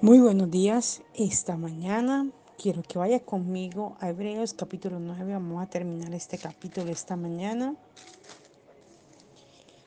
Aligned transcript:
Muy 0.00 0.20
buenos 0.20 0.48
días. 0.48 1.02
Esta 1.12 1.56
mañana 1.56 2.30
quiero 2.56 2.84
que 2.84 3.00
vaya 3.00 3.18
conmigo 3.18 3.96
a 3.98 4.10
Hebreos 4.10 4.54
capítulo 4.54 5.00
9. 5.00 5.32
Vamos 5.32 5.60
a 5.60 5.68
terminar 5.68 6.14
este 6.14 6.38
capítulo 6.38 6.92
esta 6.92 7.16
mañana. 7.16 7.74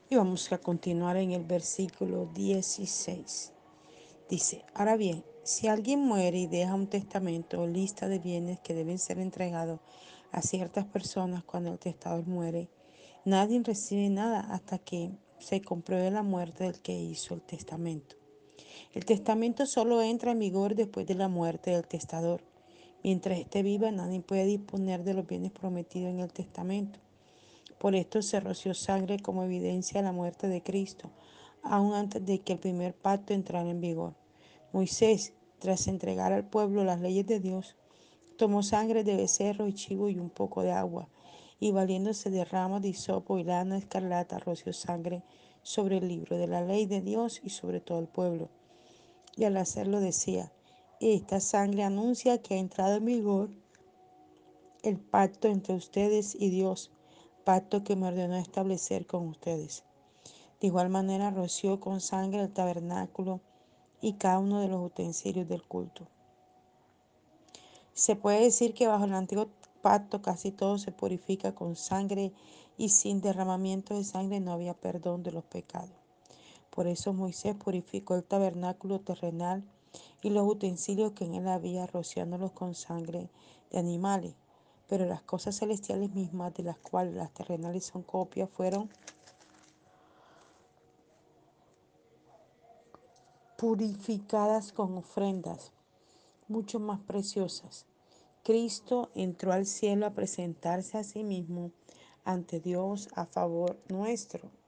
Y 0.09 0.17
vamos 0.17 0.51
a 0.51 0.57
continuar 0.57 1.15
en 1.15 1.31
el 1.31 1.45
versículo 1.45 2.25
16. 2.33 3.53
Dice, 4.29 4.65
ahora 4.73 4.97
bien, 4.97 5.23
si 5.43 5.69
alguien 5.69 6.01
muere 6.01 6.39
y 6.39 6.47
deja 6.47 6.75
un 6.75 6.87
testamento 6.87 7.61
o 7.61 7.67
lista 7.67 8.09
de 8.09 8.19
bienes 8.19 8.59
que 8.59 8.73
deben 8.73 8.99
ser 8.99 9.17
entregados 9.17 9.79
a 10.33 10.41
ciertas 10.41 10.83
personas 10.83 11.45
cuando 11.45 11.71
el 11.71 11.79
testador 11.79 12.27
muere, 12.27 12.67
nadie 13.23 13.61
recibe 13.63 14.09
nada 14.09 14.41
hasta 14.41 14.77
que 14.77 15.11
se 15.39 15.61
compruebe 15.61 16.11
la 16.11 16.21
muerte 16.21 16.65
del 16.65 16.81
que 16.81 16.99
hizo 16.99 17.33
el 17.33 17.41
testamento. 17.43 18.20
El 18.93 19.05
testamento 19.05 19.65
solo 19.65 20.01
entra 20.01 20.31
en 20.31 20.39
vigor 20.39 20.75
después 20.75 21.07
de 21.07 21.15
la 21.15 21.29
muerte 21.29 21.71
del 21.71 21.87
testador. 21.87 22.41
Mientras 23.03 23.39
esté 23.39 23.63
viva, 23.63 23.89
nadie 23.89 24.19
puede 24.19 24.43
disponer 24.43 25.05
de 25.05 25.13
los 25.13 25.25
bienes 25.25 25.53
prometidos 25.53 26.09
en 26.09 26.19
el 26.19 26.33
testamento. 26.33 26.99
Por 27.79 27.95
esto 27.95 28.21
se 28.21 28.41
roció 28.41 28.73
sangre 28.73 29.17
como 29.19 29.43
evidencia 29.43 30.01
de 30.01 30.05
la 30.05 30.11
muerte 30.11 30.49
de 30.49 30.61
Cristo, 30.61 31.09
aún 31.63 31.93
antes 31.93 32.25
de 32.25 32.39
que 32.39 32.51
el 32.51 32.59
primer 32.59 32.93
pacto 32.93 33.33
entrara 33.33 33.69
en 33.69 33.79
vigor. 33.79 34.13
Moisés, 34.73 35.33
tras 35.59 35.87
entregar 35.87 36.33
al 36.33 36.43
pueblo 36.43 36.83
las 36.83 36.99
leyes 36.99 37.25
de 37.25 37.39
Dios, 37.39 37.77
tomó 38.37 38.61
sangre 38.61 39.05
de 39.05 39.15
becerro 39.15 39.67
y 39.67 39.73
chivo 39.73 40.09
y 40.09 40.19
un 40.19 40.29
poco 40.29 40.63
de 40.63 40.73
agua, 40.73 41.07
y 41.61 41.71
valiéndose 41.71 42.29
de 42.29 42.43
ramas 42.43 42.81
de 42.81 42.89
hisopo 42.89 43.37
y 43.37 43.45
lana 43.45 43.77
escarlata, 43.77 44.37
roció 44.37 44.73
sangre 44.73 45.23
sobre 45.63 45.97
el 45.99 46.09
libro 46.09 46.37
de 46.37 46.47
la 46.47 46.61
ley 46.61 46.87
de 46.87 47.01
Dios 47.01 47.39
y 47.41 47.51
sobre 47.51 47.79
todo 47.79 47.99
el 47.99 48.07
pueblo 48.07 48.49
y 49.35 49.45
al 49.45 49.57
hacerlo 49.57 49.99
decía, 49.99 50.51
esta 50.99 51.39
sangre 51.39 51.83
anuncia 51.83 52.41
que 52.41 52.55
ha 52.55 52.57
entrado 52.57 52.97
en 52.97 53.05
vigor 53.05 53.49
el 54.83 54.99
pacto 54.99 55.47
entre 55.47 55.75
ustedes 55.75 56.35
y 56.35 56.49
Dios, 56.49 56.91
pacto 57.43 57.83
que 57.83 57.95
me 57.95 58.07
ordenó 58.07 58.35
establecer 58.35 59.07
con 59.07 59.27
ustedes. 59.27 59.83
De 60.59 60.67
igual 60.67 60.89
manera 60.89 61.31
roció 61.31 61.79
con 61.79 62.01
sangre 62.01 62.41
el 62.41 62.53
tabernáculo 62.53 63.41
y 63.99 64.13
cada 64.13 64.39
uno 64.39 64.59
de 64.59 64.67
los 64.67 64.85
utensilios 64.85 65.47
del 65.47 65.63
culto. 65.63 66.07
Se 67.93 68.15
puede 68.15 68.41
decir 68.41 68.73
que 68.73 68.87
bajo 68.87 69.05
el 69.05 69.13
antiguo 69.13 69.49
pacto 69.81 70.21
casi 70.21 70.51
todo 70.51 70.77
se 70.77 70.91
purifica 70.91 71.53
con 71.53 71.75
sangre 71.75 72.31
y 72.77 72.89
sin 72.89 73.21
derramamiento 73.21 73.95
de 73.95 74.03
sangre 74.03 74.39
no 74.39 74.53
había 74.53 74.73
perdón 74.73 75.23
de 75.23 75.31
los 75.31 75.43
pecados. 75.43 76.00
Por 76.71 76.87
eso 76.87 77.13
Moisés 77.13 77.55
purificó 77.55 78.15
el 78.15 78.23
tabernáculo 78.23 78.99
terrenal 79.01 79.63
y 80.21 80.29
los 80.29 80.47
utensilios 80.47 81.11
que 81.11 81.25
en 81.25 81.35
él 81.35 81.47
había, 81.47 81.85
rociándolos 81.85 82.53
con 82.53 82.75
sangre 82.75 83.29
de 83.69 83.77
animales. 83.77 84.33
Pero 84.87 85.05
las 85.05 85.21
cosas 85.21 85.57
celestiales 85.57 86.13
mismas, 86.13 86.53
de 86.53 86.63
las 86.63 86.77
cuales 86.77 87.13
las 87.13 87.31
terrenales 87.33 87.85
son 87.85 88.03
copias, 88.03 88.49
fueron 88.49 88.89
purificadas 93.57 94.71
con 94.71 94.97
ofrendas 94.97 95.71
mucho 96.47 96.79
más 96.79 96.99
preciosas. 97.01 97.85
Cristo 98.43 99.11
entró 99.13 99.53
al 99.53 99.65
cielo 99.65 100.05
a 100.05 100.13
presentarse 100.13 100.97
a 100.97 101.03
sí 101.03 101.23
mismo 101.23 101.71
ante 102.23 102.59
Dios 102.59 103.07
a 103.13 103.25
favor 103.25 103.77
nuestro. 103.87 104.60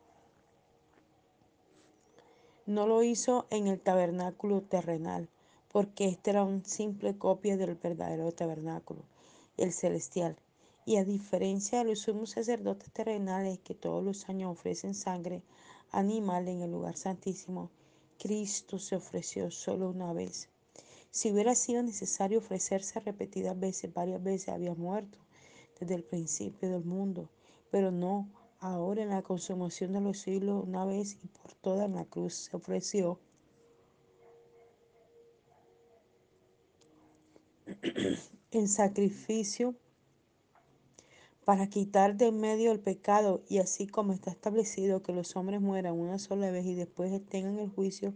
No 2.66 2.88
lo 2.88 3.04
hizo 3.04 3.46
en 3.50 3.68
el 3.68 3.82
tabernáculo 3.82 4.62
terrenal, 4.62 5.28
porque 5.68 6.06
este 6.06 6.30
era 6.30 6.46
una 6.46 6.64
simple 6.64 7.18
copia 7.18 7.58
del 7.58 7.76
verdadero 7.76 8.32
tabernáculo, 8.32 9.04
el 9.58 9.74
celestial. 9.74 10.38
Y 10.86 10.96
a 10.96 11.04
diferencia 11.04 11.80
de 11.80 11.84
los 11.84 12.00
sumos 12.00 12.30
sacerdotes 12.30 12.90
terrenales 12.94 13.60
que 13.60 13.76
todos 13.76 14.02
los 14.02 14.30
años 14.30 14.52
ofrecen 14.52 14.96
sangre 14.96 15.44
animal 15.92 16.48
en 16.48 16.62
el 16.62 16.72
lugar 16.72 16.96
santísimo, 16.96 17.70
Cristo 18.18 18.80
se 18.80 18.96
ofreció 18.96 19.52
solo 19.52 19.90
una 19.90 20.14
vez. 20.14 20.48
Si 21.12 21.34
hubiera 21.34 21.56
sido 21.56 21.84
necesario 21.84 22.40
ofrecerse 22.40 23.02
repetidas 23.02 23.60
veces, 23.60 23.94
varias 23.94 24.24
veces 24.24 24.50
había 24.50 24.74
muerto 24.74 25.18
desde 25.82 25.96
el 25.96 26.04
principio 26.06 26.70
del 26.70 26.86
mundo, 26.86 27.30
pero 27.72 27.92
no 27.92 28.30
ahora 28.64 29.04
en 29.04 29.10
la 29.10 29.22
consumación 29.22 29.92
de 29.94 30.02
los 30.02 30.20
siglos, 30.20 30.64
una 30.66 30.86
vez 30.86 31.18
y 31.24 31.28
por 31.28 31.54
todas 31.56 31.86
en 31.86 31.96
la 31.96 32.06
cruz 32.06 32.34
se 32.34 32.56
ofreció. 32.56 33.20
en 38.52 38.68
sacrificio 38.68 39.76
para 41.44 41.68
quitar 41.68 42.16
de 42.16 42.28
en 42.28 42.40
medio 42.40 42.72
el 42.72 42.80
pecado 42.80 43.44
y 43.50 43.58
así 43.58 43.88
como 43.88 44.14
está 44.14 44.32
establecido 44.32 45.04
que 45.04 45.12
los 45.12 45.36
hombres 45.36 45.60
mueran 45.60 46.00
una 46.00 46.20
sola 46.20 46.52
vez 46.52 46.66
y 46.66 46.76
después 46.76 47.12
tengan 47.28 47.60
el 47.60 47.70
juicio, 47.70 48.14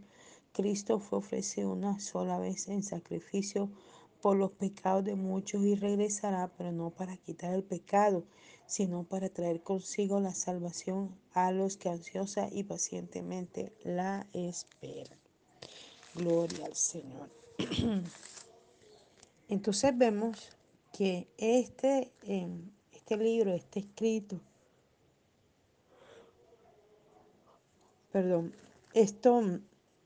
Cristo 0.53 0.99
fue 0.99 1.19
ofrecido 1.19 1.71
una 1.71 1.99
sola 1.99 2.39
vez 2.39 2.67
en 2.69 2.83
sacrificio 2.83 3.69
por 4.21 4.37
los 4.37 4.51
pecados 4.51 5.03
de 5.03 5.15
muchos 5.15 5.61
y 5.63 5.75
regresará, 5.75 6.51
pero 6.57 6.71
no 6.71 6.89
para 6.89 7.17
quitar 7.17 7.53
el 7.53 7.63
pecado, 7.63 8.23
sino 8.67 9.03
para 9.03 9.29
traer 9.29 9.63
consigo 9.63 10.19
la 10.19 10.35
salvación 10.35 11.15
a 11.33 11.51
los 11.51 11.77
que 11.77 11.89
ansiosa 11.89 12.49
y 12.51 12.63
pacientemente 12.63 13.71
la 13.83 14.27
esperan. 14.33 15.17
Gloria 16.13 16.65
al 16.65 16.75
Señor. 16.75 17.29
Entonces 19.49 19.97
vemos 19.97 20.49
que 20.91 21.27
este, 21.37 22.11
eh, 22.23 22.49
este 22.91 23.17
libro, 23.17 23.53
este 23.53 23.79
escrito, 23.79 24.41
perdón, 28.11 28.53
esto, 28.93 29.41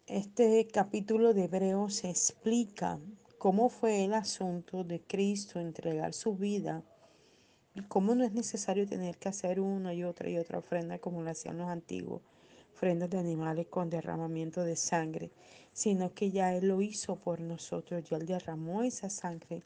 este 0.06 0.68
capítulo 0.68 1.34
de 1.34 1.46
Hebreos 1.46 2.04
explica 2.04 3.00
cómo 3.40 3.70
fue 3.70 4.06
el 4.06 4.14
asunto 4.14 4.84
de 4.84 5.02
Cristo 5.02 5.60
entregar 5.60 6.14
su 6.14 6.36
vida 6.36 6.84
y 7.74 7.82
cómo 7.84 8.16
no 8.16 8.24
es 8.24 8.34
necesario 8.34 8.88
tener 8.88 9.18
que 9.18 9.30
hacer 9.30 9.60
una 9.60 9.94
y 9.94 10.04
otra 10.04 10.30
y 10.30 10.38
otra 10.38 10.60
ofrenda 10.60 11.00
como 11.00 11.22
lo 11.22 11.30
hacían 11.30 11.58
los 11.58 11.70
antiguos, 11.70 12.22
ofrendas 12.74 13.10
de 13.10 13.20
animales 13.20 13.68
con 13.68 13.90
derramamiento 13.90 14.64
de 14.64 14.76
sangre, 14.76 15.32
sino 15.72 16.14
que 16.14 16.32
ya 16.32 16.54
Él 16.54 16.68
lo 16.68 16.82
hizo 16.82 17.16
por 17.16 17.40
nosotros, 17.40 18.04
ya 18.04 18.18
Él 18.18 18.26
derramó 18.26 18.84
esa 18.84 19.10
sangre 19.10 19.64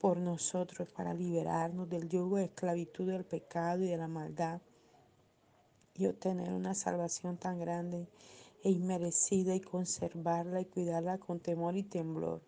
por 0.00 0.18
nosotros 0.18 0.88
para 0.90 1.12
liberarnos 1.12 1.88
del 1.88 2.08
yugo 2.08 2.36
de 2.36 2.44
esclavitud 2.44 3.10
del 3.10 3.24
pecado 3.24 3.82
y 3.82 3.88
de 3.88 3.96
la 3.96 4.08
maldad 4.08 4.60
y 5.94 6.06
obtener 6.06 6.52
una 6.52 6.74
salvación 6.74 7.36
tan 7.36 7.58
grande 7.58 8.08
e 8.62 8.70
inmerecida 8.70 9.54
y 9.54 9.60
conservarla 9.60 10.60
y 10.60 10.66
cuidarla 10.66 11.18
con 11.18 11.40
temor 11.40 11.76
y 11.76 11.82
temblor 11.82 12.40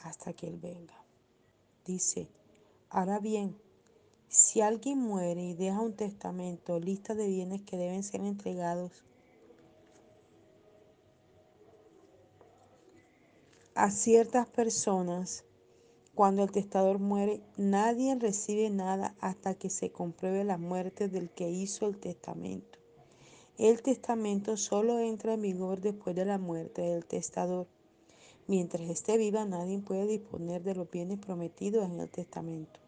hasta 0.00 0.32
que 0.32 0.46
Él 0.46 0.58
venga. 0.58 0.94
Dice, 1.84 2.28
ahora 2.90 3.18
bien, 3.18 3.56
si 4.28 4.60
alguien 4.60 4.98
muere 4.98 5.42
y 5.42 5.54
deja 5.54 5.80
un 5.80 5.94
testamento, 5.94 6.78
lista 6.78 7.14
de 7.14 7.28
bienes 7.28 7.62
que 7.62 7.76
deben 7.76 8.02
ser 8.02 8.20
entregados 8.20 9.04
a 13.74 13.90
ciertas 13.90 14.48
personas, 14.48 15.44
cuando 16.14 16.42
el 16.42 16.50
testador 16.50 16.98
muere, 16.98 17.40
nadie 17.56 18.16
recibe 18.16 18.70
nada 18.70 19.14
hasta 19.20 19.54
que 19.54 19.70
se 19.70 19.92
compruebe 19.92 20.42
la 20.42 20.58
muerte 20.58 21.08
del 21.08 21.30
que 21.30 21.48
hizo 21.48 21.86
el 21.86 21.96
testamento. 21.96 22.80
El 23.56 23.82
testamento 23.82 24.56
solo 24.56 24.98
entra 24.98 25.34
en 25.34 25.42
vigor 25.42 25.80
después 25.80 26.16
de 26.16 26.24
la 26.24 26.38
muerte 26.38 26.82
del 26.82 27.04
testador. 27.04 27.68
Mientras 28.48 28.82
esté 28.90 29.16
viva, 29.16 29.44
nadie 29.44 29.78
puede 29.78 30.06
disponer 30.06 30.64
de 30.64 30.74
los 30.74 30.90
bienes 30.90 31.20
prometidos 31.20 31.84
en 31.84 32.00
el 32.00 32.10
testamento. 32.10 32.80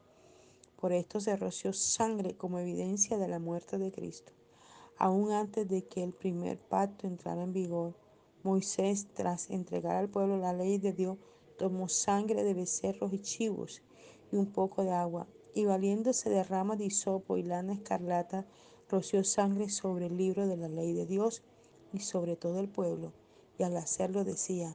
Por 0.80 0.92
esto 0.92 1.20
se 1.20 1.36
roció 1.36 1.74
sangre 1.74 2.36
como 2.36 2.58
evidencia 2.58 3.18
de 3.18 3.28
la 3.28 3.38
muerte 3.38 3.76
de 3.76 3.92
Cristo. 3.92 4.32
Aún 4.96 5.30
antes 5.30 5.68
de 5.68 5.84
que 5.84 6.02
el 6.02 6.14
primer 6.14 6.58
pacto 6.58 7.06
entrara 7.06 7.42
en 7.42 7.52
vigor, 7.52 7.94
Moisés, 8.42 9.06
tras 9.12 9.50
entregar 9.50 9.96
al 9.96 10.08
pueblo 10.08 10.38
la 10.38 10.54
ley 10.54 10.78
de 10.78 10.94
Dios, 10.94 11.18
tomó 11.58 11.88
sangre 11.88 12.44
de 12.44 12.54
becerros 12.54 13.12
y 13.12 13.18
chivos 13.18 13.82
y 14.32 14.36
un 14.36 14.46
poco 14.46 14.82
de 14.82 14.92
agua, 14.92 15.26
y 15.54 15.66
valiéndose 15.66 16.30
de 16.30 16.44
ramas 16.44 16.78
de 16.78 16.86
hisopo 16.86 17.36
y 17.36 17.42
lana 17.42 17.74
escarlata, 17.74 18.46
roció 18.88 19.22
sangre 19.22 19.68
sobre 19.68 20.06
el 20.06 20.16
libro 20.16 20.46
de 20.46 20.56
la 20.56 20.68
ley 20.68 20.94
de 20.94 21.04
Dios 21.04 21.42
y 21.92 22.00
sobre 22.00 22.36
todo 22.36 22.58
el 22.58 22.70
pueblo. 22.70 23.12
Y 23.58 23.64
al 23.64 23.76
hacerlo 23.76 24.24
decía, 24.24 24.74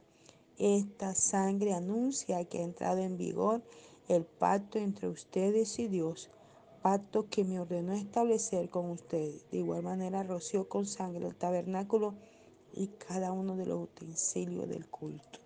esta 0.58 1.16
sangre 1.16 1.74
anuncia 1.74 2.44
que 2.44 2.58
ha 2.58 2.62
entrado 2.62 3.00
en 3.00 3.16
vigor 3.16 3.62
el 4.08 4.24
pacto 4.24 4.78
entre 4.78 5.08
ustedes 5.08 5.78
y 5.78 5.88
Dios, 5.88 6.30
pacto 6.82 7.28
que 7.28 7.44
me 7.44 7.58
ordenó 7.58 7.92
establecer 7.94 8.70
con 8.70 8.90
ustedes. 8.90 9.50
De 9.50 9.58
igual 9.58 9.82
manera 9.82 10.22
roció 10.22 10.68
con 10.68 10.86
sangre 10.86 11.26
el 11.26 11.34
tabernáculo 11.34 12.14
y 12.72 12.88
cada 12.88 13.32
uno 13.32 13.56
de 13.56 13.66
los 13.66 13.82
utensilios 13.84 14.68
del 14.68 14.86
culto. 14.88 15.40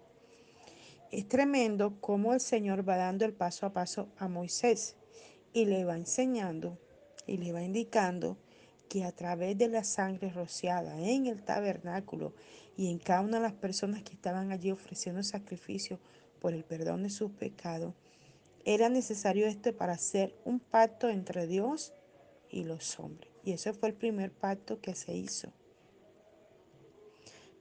Es 1.10 1.28
tremendo 1.28 2.00
cómo 2.00 2.34
el 2.34 2.40
Señor 2.40 2.88
va 2.88 2.96
dando 2.96 3.24
el 3.24 3.32
paso 3.32 3.66
a 3.66 3.72
paso 3.72 4.08
a 4.18 4.28
Moisés 4.28 4.96
y 5.52 5.64
le 5.64 5.84
va 5.84 5.96
enseñando 5.96 6.78
y 7.26 7.38
le 7.38 7.52
va 7.52 7.62
indicando 7.62 8.36
que 8.88 9.04
a 9.04 9.12
través 9.12 9.56
de 9.56 9.68
la 9.68 9.84
sangre 9.84 10.30
rociada 10.30 11.00
en 11.00 11.26
el 11.26 11.42
tabernáculo 11.42 12.34
y 12.76 12.90
en 12.90 12.98
cada 12.98 13.22
una 13.22 13.38
de 13.38 13.44
las 13.44 13.52
personas 13.52 14.02
que 14.02 14.12
estaban 14.12 14.52
allí 14.52 14.70
ofreciendo 14.70 15.22
sacrificio 15.22 15.98
por 16.40 16.54
el 16.54 16.64
perdón 16.64 17.02
de 17.04 17.10
sus 17.10 17.30
pecados, 17.30 17.94
era 18.64 18.88
necesario 18.88 19.46
esto 19.46 19.74
para 19.76 19.94
hacer 19.94 20.34
un 20.44 20.60
pacto 20.60 21.08
entre 21.08 21.46
Dios 21.46 21.92
y 22.48 22.64
los 22.64 22.98
hombres. 22.98 23.30
Y 23.44 23.52
ese 23.52 23.72
fue 23.72 23.88
el 23.88 23.94
primer 23.94 24.32
pacto 24.32 24.80
que 24.80 24.94
se 24.94 25.14
hizo. 25.14 25.52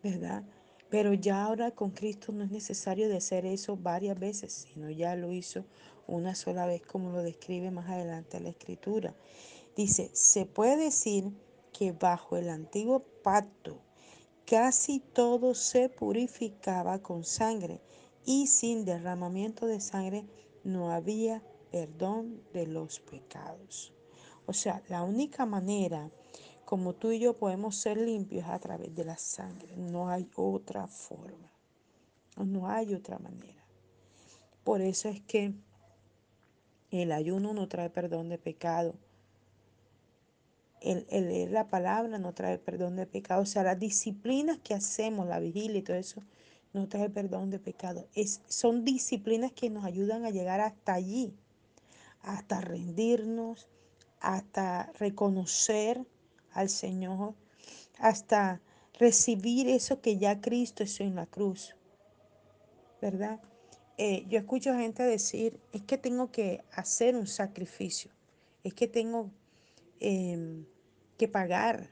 ¿Verdad? 0.03 0.43
Pero 0.89 1.13
ya 1.13 1.43
ahora 1.43 1.71
con 1.71 1.91
Cristo 1.91 2.31
no 2.31 2.43
es 2.43 2.51
necesario 2.51 3.09
de 3.09 3.17
hacer 3.17 3.45
eso 3.45 3.77
varias 3.77 4.19
veces, 4.19 4.53
sino 4.53 4.89
ya 4.89 5.15
lo 5.15 5.31
hizo 5.31 5.65
una 6.07 6.33
sola 6.35 6.65
vez 6.65 6.81
como 6.81 7.11
lo 7.11 7.21
describe 7.21 7.69
más 7.69 7.89
adelante 7.89 8.39
la 8.39 8.49
escritura. 8.49 9.13
Dice, 9.75 10.09
se 10.13 10.45
puede 10.45 10.77
decir 10.77 11.31
que 11.71 11.91
bajo 11.91 12.37
el 12.37 12.49
antiguo 12.49 13.03
pacto 13.23 13.79
casi 14.45 14.99
todo 14.99 15.53
se 15.53 15.89
purificaba 15.89 17.03
con 17.03 17.23
sangre 17.23 17.79
y 18.25 18.47
sin 18.47 18.83
derramamiento 18.83 19.67
de 19.67 19.79
sangre 19.79 20.25
no 20.69 20.91
había 20.91 21.43
perdón 21.71 22.41
de 22.53 22.67
los 22.67 22.99
pecados. 22.99 23.93
O 24.45 24.53
sea, 24.53 24.81
la 24.89 25.03
única 25.03 25.45
manera 25.45 26.09
como 26.69 26.93
tú 26.93 27.11
y 27.11 27.17
yo 27.17 27.35
podemos 27.35 27.77
ser 27.77 27.97
limpios 27.97 28.47
a 28.47 28.59
través 28.59 28.93
de 28.93 29.03
la 29.03 29.17
sangre. 29.17 29.75
No 29.75 30.07
hay 30.07 30.29
otra 30.35 30.85
forma. 30.85 31.51
No 32.37 32.69
hay 32.69 32.93
otra 32.93 33.17
manera. 33.17 33.65
Por 34.63 34.81
eso 34.81 35.09
es 35.09 35.19
que 35.21 35.55
el 36.91 37.11
ayuno 37.11 37.55
no 37.55 37.67
trae 37.67 37.89
perdón 37.89 38.29
de 38.29 38.37
pecado. 38.37 38.93
El, 40.79 41.07
el, 41.09 41.29
leer 41.29 41.49
la 41.49 41.69
palabra 41.69 42.19
no 42.19 42.35
trae 42.35 42.59
perdón 42.59 42.97
de 42.97 43.07
pecado. 43.07 43.41
O 43.41 43.47
sea, 43.47 43.63
las 43.63 43.79
disciplinas 43.79 44.59
que 44.59 44.75
hacemos, 44.75 45.25
la 45.25 45.39
vigilia 45.39 45.79
y 45.79 45.81
todo 45.81 45.97
eso, 45.97 46.21
no 46.73 46.87
trae 46.87 47.09
perdón 47.09 47.49
de 47.49 47.59
pecado. 47.59 48.07
Es, 48.15 48.41
son 48.47 48.85
disciplinas 48.85 49.51
que 49.51 49.69
nos 49.69 49.85
ayudan 49.85 50.25
a 50.25 50.29
llegar 50.29 50.61
hasta 50.61 50.93
allí, 50.93 51.33
hasta 52.21 52.61
rendirnos, 52.61 53.67
hasta 54.19 54.91
reconocer 54.99 56.05
al 56.51 56.69
Señor 56.69 57.35
hasta 57.99 58.61
recibir 58.97 59.69
eso 59.69 60.01
que 60.01 60.17
ya 60.17 60.41
Cristo 60.41 60.83
hizo 60.83 61.03
en 61.03 61.15
la 61.15 61.25
cruz. 61.25 61.75
¿Verdad? 63.01 63.39
Eh, 63.97 64.25
yo 64.27 64.39
escucho 64.39 64.73
gente 64.73 65.03
decir, 65.03 65.59
es 65.71 65.83
que 65.83 65.97
tengo 65.97 66.31
que 66.31 66.63
hacer 66.71 67.15
un 67.15 67.27
sacrificio, 67.27 68.11
es 68.63 68.73
que 68.73 68.87
tengo 68.87 69.29
eh, 69.99 70.65
que 71.17 71.27
pagar 71.27 71.89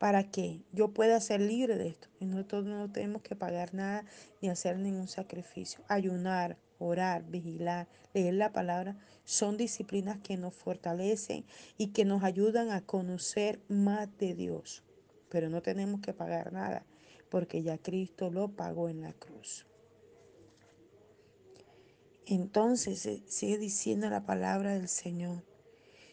para 0.00 0.24
que 0.30 0.62
yo 0.72 0.94
pueda 0.94 1.20
ser 1.20 1.42
libre 1.42 1.76
de 1.76 1.88
esto. 1.88 2.08
Y 2.20 2.24
nosotros 2.24 2.64
no 2.64 2.90
tenemos 2.90 3.20
que 3.20 3.36
pagar 3.36 3.74
nada 3.74 4.06
ni 4.40 4.48
hacer 4.48 4.78
ningún 4.78 5.08
sacrificio. 5.08 5.84
Ayunar, 5.88 6.56
orar, 6.78 7.22
vigilar, 7.26 7.86
leer 8.14 8.32
la 8.32 8.50
palabra, 8.50 8.96
son 9.24 9.58
disciplinas 9.58 10.18
que 10.20 10.38
nos 10.38 10.54
fortalecen 10.54 11.44
y 11.76 11.88
que 11.88 12.06
nos 12.06 12.24
ayudan 12.24 12.70
a 12.70 12.80
conocer 12.80 13.60
más 13.68 14.08
de 14.16 14.34
Dios. 14.34 14.82
Pero 15.28 15.50
no 15.50 15.60
tenemos 15.60 16.00
que 16.00 16.14
pagar 16.14 16.50
nada, 16.50 16.86
porque 17.28 17.62
ya 17.62 17.76
Cristo 17.76 18.30
lo 18.30 18.48
pagó 18.48 18.88
en 18.88 19.02
la 19.02 19.12
cruz. 19.12 19.66
Entonces 22.24 23.06
sigue 23.26 23.58
diciendo 23.58 24.08
la 24.08 24.24
palabra 24.24 24.72
del 24.72 24.88
Señor. 24.88 25.49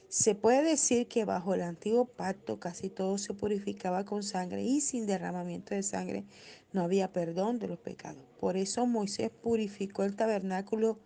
Se 0.10 0.36
puede 0.36 0.64
decir 0.64 1.10
que 1.10 1.26
bajo 1.26 1.54
el 1.54 1.62
antiguo 1.62 2.06
pacto 2.06 2.62
casi 2.62 2.90
todo 2.90 3.18
se 3.18 3.34
purificaba 3.34 4.06
con 4.06 4.24
sangre 4.24 4.64
y 4.64 4.80
sin 4.80 5.06
derramamiento 5.06 5.76
de 5.76 5.84
sangre 5.84 6.24
no 6.72 6.84
había 6.84 7.12
perdón 7.12 7.60
de 7.60 7.68
los 7.68 7.80
pecados. 7.80 8.24
Por 8.40 8.56
eso 8.56 8.86
Moisés 8.86 9.30
purificó 9.30 10.06
el 10.06 10.16
tabernáculo 10.16 10.98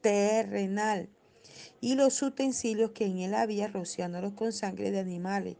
terrenal 0.00 1.08
y 1.80 1.94
los 1.94 2.20
utensilios 2.20 2.90
que 2.90 3.06
en 3.06 3.18
él 3.18 3.34
había 3.34 3.68
rociándolos 3.68 4.32
con 4.32 4.52
sangre 4.52 4.90
de 4.90 4.98
animales. 4.98 5.56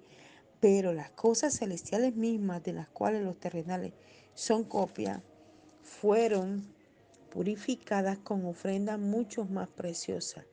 Pero 0.59 0.93
las 0.93 1.11
cosas 1.11 1.57
celestiales 1.57 2.17
mismas 2.17 2.65
de 2.65 2.73
las 2.73 2.89
cuales 2.89 3.23
los 3.23 3.39
terrenales 3.39 3.93
son 4.35 4.65
copia 4.65 5.23
fueron 5.83 6.67
purificadas 7.31 8.19
con 8.19 8.45
ofrendas 8.45 8.99
mucho 8.99 9.45
más 9.45 9.69
preciosas 9.69 10.45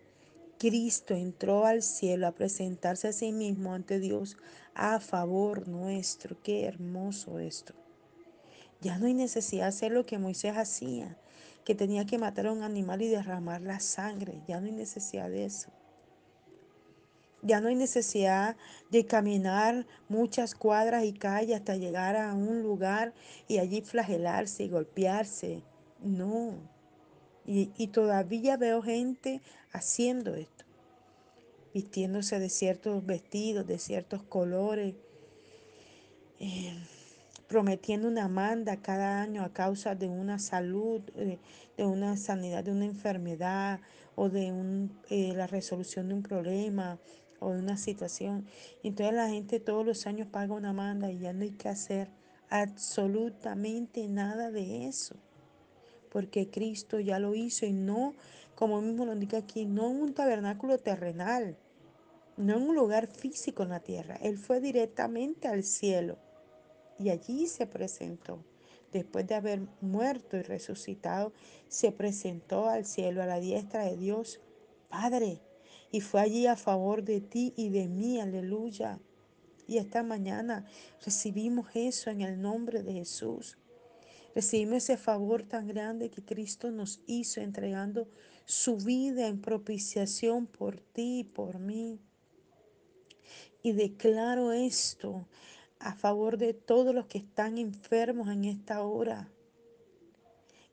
Cristo 0.58 1.16
entró 1.16 1.66
al 1.66 1.82
cielo 1.82 2.28
a 2.28 2.32
presentarse 2.32 3.10
a 3.10 3.14
sí 3.14 3.32
mismo 3.32 3.74
ante 3.74 4.00
Dios 4.00 4.38
a 4.74 5.00
favor 5.00 5.68
nuestro. 5.68 6.42
Qué 6.42 6.66
hermoso 6.66 7.40
esto. 7.40 7.74
Ya 8.82 8.98
no 8.98 9.08
hay 9.08 9.14
necesidad 9.14 9.64
de 9.64 9.70
hacer 9.70 9.92
lo 9.92 10.06
que 10.06 10.18
Moisés 10.18 10.56
hacía, 10.56 11.18
que 11.66 11.76
tenía 11.76 12.06
que 12.06 12.18
matar 12.18 12.48
a 12.48 12.52
un 12.52 12.64
animal 12.64 13.02
y 13.02 13.08
derramar 13.08 13.62
la 13.62 13.80
sangre. 13.80 14.42
Ya 14.48 14.60
no 14.60 14.68
hay 14.68 14.74
necesidad 14.74 15.30
de 15.30 15.46
eso. 15.46 15.72
Ya 17.42 17.62
no 17.62 17.68
hay 17.68 17.76
necesidad 17.76 18.56
de 18.90 19.06
caminar 19.06 19.86
muchas 20.08 20.56
cuadras 20.56 21.04
y 21.04 21.14
calles 21.14 21.58
hasta 21.58 21.76
llegar 21.76 22.16
a 22.16 22.34
un 22.34 22.64
lugar 22.64 23.14
y 23.48 23.60
allí 23.60 23.82
flagelarse 23.82 24.64
y 24.64 24.70
golpearse. 24.70 25.64
No. 26.02 26.75
Y, 27.46 27.72
y 27.78 27.88
todavía 27.88 28.58
veo 28.58 28.82
gente 28.82 29.42
haciendo 29.72 30.36
esto, 30.36 30.66
vistiéndose 31.74 32.40
de 32.40 32.50
ciertos 32.50 33.06
vestidos, 33.06 33.68
de 33.68 33.78
ciertos 33.78 34.24
colores, 34.24 34.96
eh, 36.40 36.74
prometiendo 37.48 38.08
una 38.08 38.28
manda 38.28 38.78
cada 38.78 39.22
año 39.22 39.44
a 39.44 39.54
causa 39.54 39.96
de 39.96 40.08
una 40.08 40.40
salud, 40.40 41.02
eh, 41.16 41.38
de 41.78 41.86
una 41.86 42.18
sanidad, 42.18 42.64
de 42.64 42.72
una 42.72 42.86
enfermedad 42.86 43.80
o 44.16 44.30
de 44.30 44.52
un, 44.52 44.92
eh, 45.10 45.34
la 45.36 45.48
resolución 45.48 46.08
de 46.08 46.16
un 46.16 46.24
problema 46.24 46.98
o 47.40 47.52
de 47.52 47.60
una 47.60 47.78
situación. 47.78 48.46
Entonces 48.84 49.16
la 49.16 49.30
gente 49.30 49.60
todos 49.60 49.86
los 49.86 50.08
años 50.08 50.28
paga 50.28 50.54
una 50.54 50.74
manda 50.74 51.12
y 51.12 51.20
ya 51.20 51.34
no 51.34 51.44
hay 51.44 51.52
que 51.52 51.70
hacer 51.70 52.10
absolutamente 52.50 54.08
nada 54.08 54.52
de 54.52 54.88
eso 54.88 55.16
porque 56.16 56.50
Cristo 56.50 57.02
ya 57.02 57.20
lo 57.20 57.36
hizo 57.36 57.66
y 57.66 57.74
no, 57.74 58.14
como 58.56 58.80
mismo 58.80 59.06
lo 59.06 59.12
indica 59.12 59.36
aquí, 59.36 59.66
no 59.66 59.92
en 59.92 60.02
un 60.02 60.14
tabernáculo 60.14 60.78
terrenal, 60.78 61.58
no 62.38 62.56
en 62.56 62.70
un 62.70 62.74
lugar 62.74 63.08
físico 63.08 63.64
en 63.64 63.70
la 63.72 63.82
tierra. 63.82 64.16
Él 64.22 64.38
fue 64.38 64.62
directamente 64.62 65.50
al 65.50 65.66
cielo 65.66 66.18
y 66.98 67.10
allí 67.10 67.48
se 67.48 67.68
presentó. 67.68 68.40
Después 68.94 69.28
de 69.28 69.36
haber 69.36 69.68
muerto 69.82 70.38
y 70.38 70.42
resucitado, 70.44 71.34
se 71.68 71.92
presentó 71.92 72.70
al 72.70 72.86
cielo 72.86 73.22
a 73.22 73.26
la 73.26 73.42
diestra 73.42 73.84
de 73.84 73.98
Dios 73.98 74.40
Padre 74.88 75.42
y 75.92 76.00
fue 76.00 76.22
allí 76.22 76.48
a 76.48 76.56
favor 76.56 77.04
de 77.04 77.20
ti 77.20 77.54
y 77.58 77.72
de 77.72 77.90
mí, 77.90 78.22
aleluya. 78.22 79.02
Y 79.68 79.80
esta 79.80 80.02
mañana 80.02 80.66
recibimos 81.04 81.68
eso 81.74 82.10
en 82.10 82.22
el 82.22 82.42
nombre 82.42 82.84
de 82.84 82.94
Jesús. 82.94 83.58
Recibimos 84.36 84.84
ese 84.84 84.98
favor 84.98 85.44
tan 85.44 85.66
grande 85.66 86.10
que 86.10 86.22
Cristo 86.22 86.70
nos 86.70 87.00
hizo 87.08 87.40
entregando 87.40 88.10
su 88.44 88.76
vida 88.76 89.28
en 89.28 89.42
propiciación 89.42 90.46
por 90.46 90.82
ti 90.82 91.20
y 91.20 91.24
por 91.24 91.58
mí. 91.58 92.02
Y 93.64 93.72
declaro 93.72 94.52
esto 94.52 95.26
a 95.80 95.96
favor 95.96 96.38
de 96.38 96.54
todos 96.54 96.94
los 96.94 97.06
que 97.06 97.18
están 97.18 97.58
enfermos 97.58 98.28
en 98.30 98.44
esta 98.44 98.84
hora. 98.84 99.30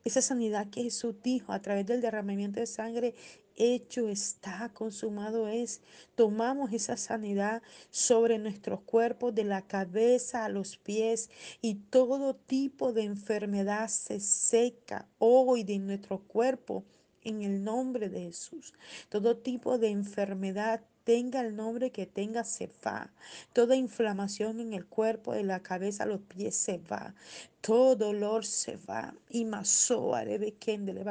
Esa 0.05 0.21
sanidad 0.21 0.69
que 0.69 0.83
Jesús 0.83 1.15
dijo 1.23 1.53
a 1.53 1.63
través 1.63 1.87
del 1.87 2.01
derramamiento 2.01 2.59
de 2.59 2.67
sangre 2.67 3.15
hecho 3.57 4.09
está, 4.09 4.71
consumado 4.75 5.49
es. 5.49 5.81
Tomamos 6.15 6.73
esa 6.73 6.97
sanidad 6.97 7.63
sobre 7.91 8.39
nuestros 8.39 8.81
cuerpos, 8.83 9.35
de 9.35 9.45
la 9.45 9.63
cabeza 9.63 10.45
a 10.45 10.49
los 10.49 10.77
pies, 10.77 11.31
y 11.61 11.75
todo 11.75 12.35
tipo 12.35 12.93
de 12.93 13.05
enfermedad 13.05 13.89
se 13.89 14.21
seca 14.21 15.09
hoy 15.19 15.65
de 15.65 15.79
nuestro 15.79 16.19
cuerpo 16.21 16.85
en 17.25 17.43
el 17.43 17.63
nombre 17.65 18.09
de 18.09 18.21
Jesús. 18.23 18.75
Todo 19.09 19.37
tipo 19.37 19.79
de 19.79 19.89
enfermedad 19.89 20.83
tenga 21.05 21.41
el 21.41 21.57
nombre 21.57 21.91
que 21.91 22.07
tenga, 22.07 22.45
se 22.45 22.71
va. 22.85 23.13
Toda 23.53 23.77
inflamación 23.77 24.61
en 24.61 24.73
el 24.73 24.87
cuerpo, 24.87 25.33
de 25.33 25.45
la 25.45 25.63
cabeza 25.63 26.05
a 26.05 26.07
los 26.07 26.21
pies, 26.21 26.57
se 26.57 26.79
va. 26.79 27.15
Todo 27.61 27.97
dolor 27.97 28.45
se 28.45 28.77
va. 28.77 29.15
Y 29.29 29.45
masoa 29.45 30.25
de 30.25 30.39
le 30.39 31.05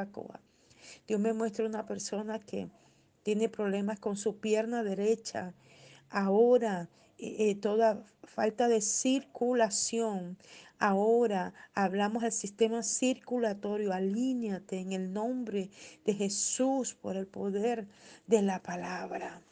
Dios 1.07 1.19
me 1.19 1.33
muestra 1.33 1.65
una 1.65 1.86
persona 1.86 2.39
que 2.39 2.69
tiene 3.24 3.50
problemas 3.50 4.00
con 4.00 4.17
su 4.17 4.38
pierna 4.38 4.83
derecha. 4.83 5.53
Ahora 6.10 6.89
eh, 7.17 7.50
eh, 7.50 7.55
toda 7.55 8.03
falta 8.24 8.67
de 8.67 8.81
circulación 8.81 10.38
Ahora 10.81 11.53
hablamos 11.75 12.24
del 12.24 12.31
sistema 12.31 12.81
circulatorio. 12.81 13.93
Alíñate 13.93 14.79
en 14.79 14.93
el 14.93 15.13
nombre 15.13 15.69
de 16.05 16.15
Jesús 16.15 16.95
por 16.95 17.15
el 17.15 17.27
poder 17.27 17.88
de 18.25 18.41
la 18.41 18.63
palabra. 18.63 19.43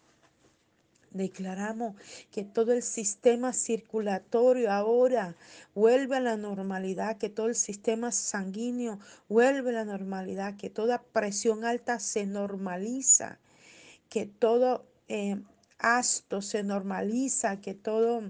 Declaramos 1.12 1.96
que 2.32 2.44
todo 2.44 2.72
el 2.72 2.84
sistema 2.84 3.51
circulatorio 3.51 4.72
ahora 4.72 5.36
vuelve 5.74 6.18
a 6.18 6.20
la 6.20 6.38
normalidad, 6.38 7.18
que 7.18 7.30
todo 7.30 7.48
el 7.48 7.56
sistema 7.56 8.12
sanguíneo 8.12 9.00
vuelve 9.28 9.72
a 9.72 9.84
la 9.84 9.86
normalidad, 9.86 10.56
que 10.56 10.70
toda 10.70 11.01
presión 11.01 11.66
alta 11.66 12.00
se 12.00 12.28
normaliza, 12.28 13.39
que 14.08 14.28
todo 14.28 14.86
eh, 15.08 15.42
asto 15.80 16.44
se 16.44 16.62
normaliza, 16.63 17.60
que 17.60 17.74
todo 17.74 18.24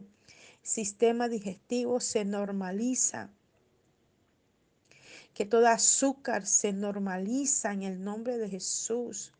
sistema 0.61 1.27
digestivo 1.27 1.99
se 1.99 2.23
normaliza, 2.23 3.29
que 5.33 5.45
todo 5.45 5.67
azúcar 5.67 6.45
se 6.45 6.71
normaliza 6.71 7.73
en 7.73 7.83
el 7.83 8.03
nombre 8.03 8.37
de 8.37 8.47
Jesús 8.47 9.33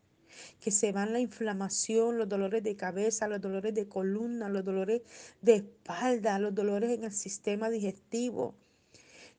que 0.60 0.70
se 0.70 0.92
van 0.92 1.12
la 1.12 1.20
inflamación, 1.20 2.18
los 2.18 2.28
dolores 2.28 2.62
de 2.62 2.76
cabeza, 2.76 3.28
los 3.28 3.40
dolores 3.40 3.74
de 3.74 3.88
columna, 3.88 4.48
los 4.48 4.64
dolores 4.64 5.02
de 5.40 5.56
espalda, 5.56 6.38
los 6.38 6.54
dolores 6.54 6.90
en 6.90 7.04
el 7.04 7.12
sistema 7.12 7.70
digestivo. 7.70 8.54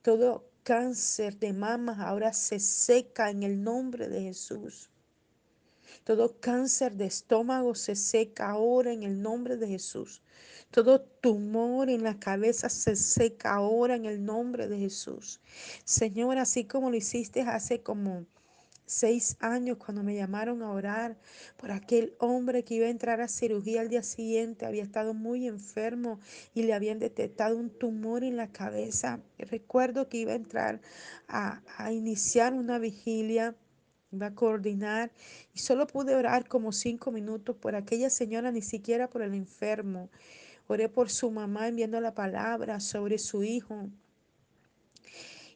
Todo 0.02 0.50
cáncer 0.64 1.38
de 1.40 1.54
mamas 1.54 2.00
ahora 2.00 2.34
se 2.34 2.60
seca 2.60 3.30
en 3.30 3.44
el 3.44 3.64
nombre 3.64 4.08
de 4.10 4.22
Jesús. 4.22 4.90
Todo 6.04 6.40
cáncer 6.40 6.96
de 6.96 7.06
estómago 7.06 7.76
se 7.76 7.96
seca 7.96 8.50
ahora 8.50 8.92
en 8.92 9.04
el 9.04 9.22
nombre 9.22 9.58
de 9.58 9.68
Jesús. 9.68 10.22
Todo 10.72 11.02
tumor 11.02 11.90
en 11.90 12.04
la 12.04 12.18
cabeza 12.20 12.70
se 12.70 12.96
seca 12.96 13.54
ahora 13.54 13.96
en 13.96 14.06
el 14.06 14.24
nombre 14.24 14.68
de 14.68 14.80
Jesús. 14.80 15.42
Señor, 15.84 16.38
así 16.38 16.66
como 16.66 16.90
lo 16.90 16.96
hiciste 16.96 17.42
hace 17.42 17.82
como 17.82 18.26
seis 18.86 19.38
años 19.40 19.78
cuando 19.78 20.04
me 20.04 20.16
llamaron 20.16 20.62
a 20.62 20.72
orar 20.72 21.18
por 21.58 21.72
aquel 21.72 22.14
hombre 22.20 22.64
que 22.64 22.76
iba 22.76 22.88
a 22.88 22.90
entrar 22.90 23.22
a 23.22 23.28
cirugía 23.28 23.82
al 23.82 23.90
día 23.90 24.04
siguiente, 24.04 24.66
había 24.66 24.84
estado 24.84 25.14
muy 25.14 25.48
enfermo 25.48 26.20
y 26.54 26.64
le 26.64 26.74
habían 26.74 27.00
detectado 27.00 27.58
un 27.58 27.70
tumor 27.70 28.24
en 28.24 28.38
la 28.38 28.52
cabeza. 28.52 29.20
Recuerdo 29.38 30.10
que 30.10 30.18
iba 30.18 30.34
a 30.34 30.36
entrar 30.36 30.82
a, 31.28 31.62
a 31.78 31.92
iniciar 31.92 32.54
una 32.54 32.80
vigilia 32.80 33.56
iba 34.12 34.28
a 34.28 34.36
coordinar 34.36 35.12
y 35.54 35.60
solo 35.60 35.88
pude 35.88 36.16
orar 36.16 36.48
como 36.48 36.72
cinco 36.72 37.12
minutos 37.12 37.56
por 37.56 37.76
aquella 37.76 38.10
señora, 38.10 38.52
ni 38.52 38.62
siquiera 38.62 39.10
por 39.10 39.22
el 39.22 39.34
enfermo. 39.34 40.10
Oré 40.68 40.90
por 40.90 41.10
su 41.10 41.32
mamá 41.32 41.68
enviando 41.68 42.00
la 42.00 42.14
palabra 42.14 42.80
sobre 42.80 43.18
su 43.18 43.44
hijo 43.44 43.90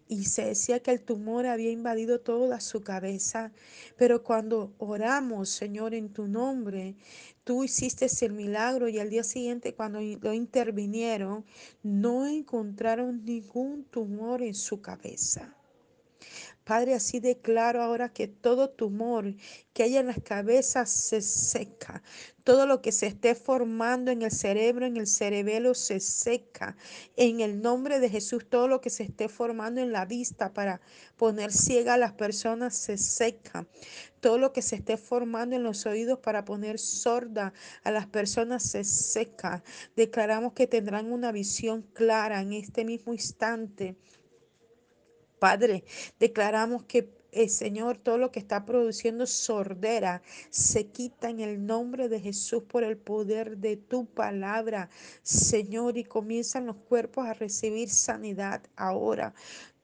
y 0.08 0.26
se 0.26 0.46
decía 0.46 0.80
que 0.80 0.92
el 0.92 1.02
tumor 1.02 1.48
había 1.48 1.72
invadido 1.72 2.20
toda 2.20 2.60
su 2.60 2.82
cabeza. 2.82 3.52
Pero 3.98 4.24
cuando 4.24 4.74
oramos, 4.78 5.50
Señor, 5.50 5.94
en 5.94 6.10
tu 6.10 6.28
nombre, 6.28 6.96
tú 7.44 7.64
hiciste 7.64 8.08
el 8.26 8.34
milagro 8.34 8.88
y 8.88 9.00
al 9.00 9.10
día 9.10 9.24
siguiente 9.24 9.74
cuando 9.74 10.00
lo 10.02 10.34
intervinieron, 10.34 11.46
no 11.84 12.28
encontraron 12.28 13.26
ningún 13.26 13.86
tumor 13.86 14.42
en 14.42 14.54
su 14.54 14.82
cabeza. 14.82 15.56
Padre, 16.66 16.96
así 16.96 17.20
declaro 17.20 17.84
ahora 17.84 18.10
que 18.10 18.28
todo 18.28 18.72
tumor 18.72 19.36
que 19.72 19.84
haya 19.84 20.00
en 20.00 20.08
las 20.08 20.20
cabezas 20.20 20.90
se 20.90 21.22
seca. 21.22 22.02
Todo 22.44 22.66
lo 22.66 22.82
que 22.82 22.92
se 22.92 23.06
esté 23.06 23.36
formando 23.36 24.10
en 24.10 24.24
el 24.24 24.32
cerebro, 24.32 24.88
en 24.88 24.98
el 24.98 25.06
cerebelo, 25.06 25.76
se 25.76 26.00
seca. 26.00 26.76
En 27.18 27.40
el 27.40 27.62
nombre 27.62 28.00
de 28.00 28.10
Jesús, 28.10 28.48
todo 28.50 28.68
lo 28.68 28.82
que 28.82 28.90
se 28.90 29.04
esté 29.04 29.30
formando 29.30 29.80
en 29.80 29.92
la 29.92 30.06
vista 30.06 30.54
para 30.54 30.82
poner 31.18 31.52
ciega 31.52 31.94
a 31.94 31.98
las 31.98 32.14
personas 32.14 32.76
se 32.76 32.98
seca. 32.98 33.68
Todo 34.20 34.40
lo 34.40 34.52
que 34.52 34.64
se 34.64 34.76
esté 34.76 34.98
formando 34.98 35.56
en 35.56 35.62
los 35.62 35.86
oídos 35.86 36.18
para 36.18 36.46
poner 36.46 36.80
sorda 36.80 37.54
a 37.84 37.92
las 37.92 38.08
personas 38.08 38.64
se 38.64 38.84
seca. 38.84 39.64
Declaramos 39.96 40.54
que 40.54 40.66
tendrán 40.66 41.12
una 41.12 41.32
visión 41.32 41.84
clara 41.94 42.42
en 42.42 42.54
este 42.54 42.86
mismo 42.86 43.14
instante 43.14 43.96
Padre, 45.40 45.84
declaramos 46.20 46.84
que 46.84 47.16
el 47.36 47.44
eh, 47.44 47.50
Señor, 47.50 47.98
todo 47.98 48.18
lo 48.18 48.32
que 48.32 48.40
está 48.40 48.66
produciendo 48.66 49.28
sordera 49.28 50.22
se 50.50 50.88
quita 50.88 51.30
en 51.30 51.42
el 51.42 51.66
nombre 51.66 52.08
de 52.08 52.22
Jesús 52.22 52.64
por 52.64 52.86
el 52.86 52.98
poder 52.98 53.58
de 53.58 53.76
tu 53.76 54.06
palabra, 54.06 54.90
Señor, 55.22 55.98
y 55.98 56.06
comienzan 56.06 56.66
los 56.66 56.78
cuerpos 56.78 57.26
a 57.26 57.34
recibir 57.34 57.90
sanidad 57.90 58.62
ahora. 58.78 59.34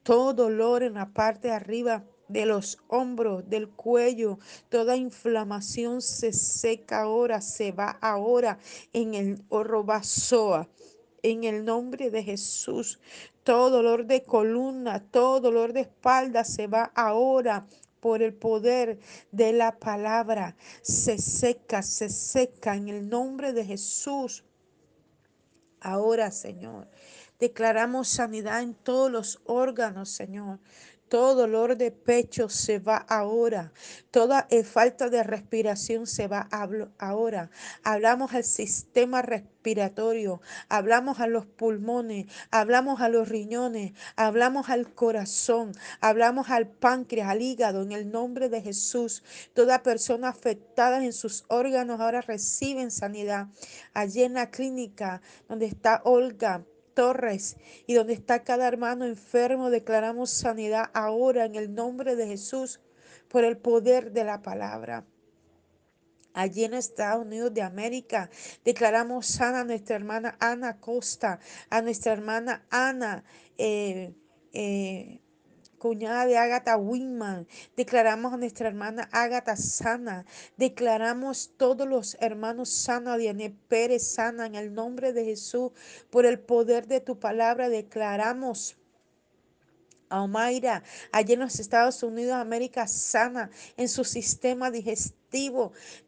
Todo 0.02 0.34
dolor 0.34 0.82
en 0.82 0.94
la 0.94 1.10
parte 1.10 1.50
de 1.50 1.54
arriba 1.54 2.06
de 2.30 2.46
los 2.46 2.78
hombros, 2.88 3.50
del 3.50 3.68
cuello, 3.68 4.40
toda 4.70 4.96
inflamación 4.96 6.02
se 6.02 6.32
seca 6.32 7.02
ahora, 7.02 7.42
se 7.42 7.74
va 7.74 7.98
ahora 8.02 8.58
en 8.94 9.14
el 9.14 9.44
orobazoa 9.50 10.70
en 11.24 11.44
el 11.44 11.66
nombre 11.66 12.10
de 12.10 12.24
Jesús. 12.24 13.00
Todo 13.44 13.70
dolor 13.70 14.06
de 14.06 14.24
columna, 14.24 15.00
todo 15.00 15.40
dolor 15.40 15.74
de 15.74 15.82
espalda 15.82 16.44
se 16.44 16.68
va 16.68 16.92
ahora 16.96 17.66
por 18.00 18.22
el 18.22 18.34
poder 18.34 19.00
de 19.32 19.54
la 19.54 19.78
palabra. 19.78 20.56
Se 20.82 21.18
seca, 21.18 21.82
se 21.84 22.10
seca 22.10 22.76
en 22.76 22.90
el 22.90 23.10
nombre 23.10 23.54
de 23.54 23.66
Jesús. 23.66 24.44
Ahora, 25.80 26.30
Señor, 26.32 26.88
declaramos 27.40 28.08
sanidad 28.08 28.62
en 28.62 28.76
todos 28.76 29.12
los 29.12 29.42
órganos, 29.46 30.10
Señor. 30.10 30.60
Todo 31.12 31.36
dolor 31.36 31.76
de 31.76 31.92
pecho 31.92 32.48
se 32.48 32.80
va 32.80 32.96
ahora. 32.96 33.74
Toda 34.12 34.48
eh, 34.50 34.64
falta 34.64 35.10
de 35.10 35.24
respiración 35.24 36.08
se 36.08 36.30
va 36.30 36.48
ahora. 37.00 37.52
Hablamos 37.84 38.34
al 38.34 38.46
sistema 38.46 39.22
respiratorio, 39.22 40.40
hablamos 40.70 41.20
a 41.20 41.28
los 41.28 41.46
pulmones, 41.46 42.28
hablamos 42.50 43.02
a 43.02 43.10
los 43.10 43.28
riñones, 43.28 43.92
hablamos 44.16 44.70
al 44.70 44.94
corazón, 44.94 45.74
hablamos 46.00 46.50
al 46.50 46.70
páncreas, 46.70 47.28
al 47.28 47.42
hígado, 47.42 47.82
en 47.82 47.92
el 47.92 48.10
nombre 48.10 48.48
de 48.48 48.62
Jesús. 48.62 49.22
Toda 49.54 49.84
persona 49.84 50.30
afectada 50.30 51.04
en 51.04 51.12
sus 51.12 51.44
órganos 51.50 52.00
ahora 52.00 52.22
reciben 52.22 52.90
sanidad. 52.90 53.48
Allí 53.94 54.24
en 54.24 54.36
la 54.36 54.50
clínica 54.50 55.22
donde 55.50 55.66
está 55.66 56.02
Olga, 56.06 56.64
Torres 56.94 57.58
y 57.88 57.94
donde 57.94 58.14
está 58.14 58.44
cada 58.44 58.68
hermano 58.68 59.06
enfermo, 59.06 59.70
declaramos 59.70 60.30
sanidad 60.30 60.90
ahora 60.94 61.46
en 61.46 61.56
el 61.56 61.74
nombre 61.74 62.16
de 62.16 62.28
Jesús 62.28 62.80
por 63.28 63.44
el 63.44 63.58
poder 63.58 64.12
de 64.12 64.24
la 64.24 64.42
palabra. 64.42 65.06
Allí 66.34 66.64
en 66.64 66.74
Estados 66.74 67.26
Unidos 67.26 67.54
de 67.54 67.62
América 67.62 68.30
declaramos 68.64 69.26
sana 69.26 69.62
a 69.62 69.66
nuestra 69.66 69.96
hermana 69.96 70.38
Ana 70.40 70.80
Costa, 70.80 71.40
a 71.70 71.82
nuestra 71.82 72.14
hermana 72.14 72.66
Ana. 72.70 73.24
Eh, 73.58 74.14
eh, 74.54 75.22
cuñada 75.82 76.28
de 76.28 76.38
Ágata 76.38 76.78
Winman. 76.78 77.48
Declaramos 77.76 78.34
a 78.34 78.38
nuestra 78.38 78.68
hermana 78.68 79.10
Ágata 79.12 79.56
sana. 79.56 80.26
Declaramos 80.56 81.54
todos 81.58 81.88
los 81.88 82.18
hermanos 82.20 82.70
sanos, 82.70 83.18
Diane 83.18 83.50
Pérez 83.68 84.04
sana, 84.04 84.46
en 84.46 84.54
el 84.54 84.76
nombre 84.76 85.12
de 85.12 85.26
Jesús. 85.26 85.72
Por 86.12 86.28
el 86.28 86.40
poder 86.40 86.86
de 86.86 87.02
tu 87.02 87.20
palabra 87.20 87.68
declaramos 87.68 88.78
a 90.10 90.22
Omaira, 90.22 90.84
allá 91.12 91.34
en 91.34 91.40
los 91.40 91.60
Estados 91.60 92.04
Unidos 92.04 92.34
América, 92.36 92.86
sana 92.86 93.50
en 93.76 93.90
su 93.90 94.04
sistema 94.04 94.70
digestivo 94.70 95.21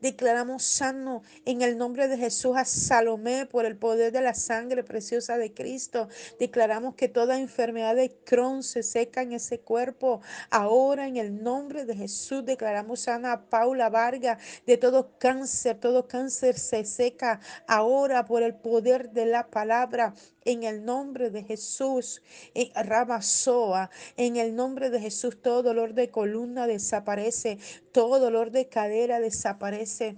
Declaramos 0.01 0.63
sano 0.63 1.23
en 1.45 1.61
el 1.61 1.77
nombre 1.77 2.09
de 2.09 2.17
Jesús 2.17 2.57
a 2.57 2.65
Salomé 2.65 3.45
por 3.45 3.65
el 3.65 3.77
poder 3.77 4.11
de 4.11 4.19
la 4.19 4.33
sangre 4.33 4.83
preciosa 4.83 5.37
de 5.37 5.53
Cristo. 5.53 6.09
Declaramos 6.39 6.95
que 6.95 7.07
toda 7.07 7.39
enfermedad 7.39 7.95
de 7.95 8.13
Crohn 8.25 8.63
se 8.63 8.83
seca 8.83 9.21
en 9.21 9.31
ese 9.31 9.61
cuerpo. 9.61 10.21
Ahora 10.49 11.07
en 11.07 11.15
el 11.15 11.41
nombre 11.41 11.85
de 11.85 11.95
Jesús 11.95 12.43
declaramos 12.43 13.01
sana 13.01 13.31
a 13.31 13.49
Paula 13.49 13.89
Vargas 13.89 14.39
de 14.65 14.77
todo 14.77 15.17
cáncer. 15.17 15.79
Todo 15.79 16.05
cáncer 16.05 16.59
se 16.59 16.83
seca 16.83 17.39
ahora 17.65 18.25
por 18.25 18.43
el 18.43 18.55
poder 18.55 19.11
de 19.11 19.25
la 19.25 19.47
palabra 19.47 20.13
en 20.45 20.63
el 20.63 20.83
nombre 20.83 21.29
de 21.29 21.43
Jesús, 21.43 22.21
en 22.53 22.69
Rabasoa, 22.75 23.89
en 24.17 24.37
el 24.37 24.55
nombre 24.55 24.89
de 24.89 24.99
Jesús, 24.99 25.41
todo 25.41 25.63
dolor 25.63 25.93
de 25.93 26.09
columna 26.09 26.67
desaparece, 26.67 27.57
todo 27.93 28.19
dolor 28.19 28.51
de 28.51 28.67
cadera 28.67 29.21
desaparece, 29.21 30.17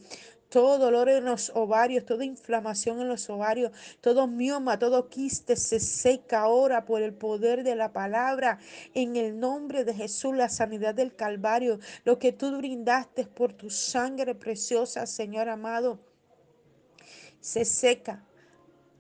todo 0.50 0.80
dolor 0.80 1.10
en 1.10 1.26
los 1.26 1.52
ovarios, 1.54 2.06
toda 2.06 2.26
inflamación 2.26 3.02
en 3.02 3.08
los 3.08 3.30
ovarios, 3.30 3.72
todo 4.02 4.26
mioma, 4.26 4.80
todo 4.80 5.10
quiste 5.10 5.56
se 5.56 5.80
seca 5.80 6.42
ahora 6.42 6.86
por 6.86 7.04
el 7.04 7.14
poder 7.14 7.64
de 7.64 7.76
la 7.76 7.94
palabra. 7.94 8.58
En 8.96 9.16
el 9.16 9.40
nombre 9.40 9.84
de 9.84 9.94
Jesús, 9.94 10.36
la 10.36 10.50
sanidad 10.50 10.96
del 10.96 11.16
Calvario, 11.16 11.80
lo 12.04 12.18
que 12.18 12.32
tú 12.32 12.58
brindaste 12.58 13.26
por 13.28 13.54
tu 13.54 13.70
sangre 13.70 14.34
preciosa, 14.34 15.06
Señor 15.06 15.50
amado, 15.50 16.00
se 17.40 17.66
seca 17.66 18.26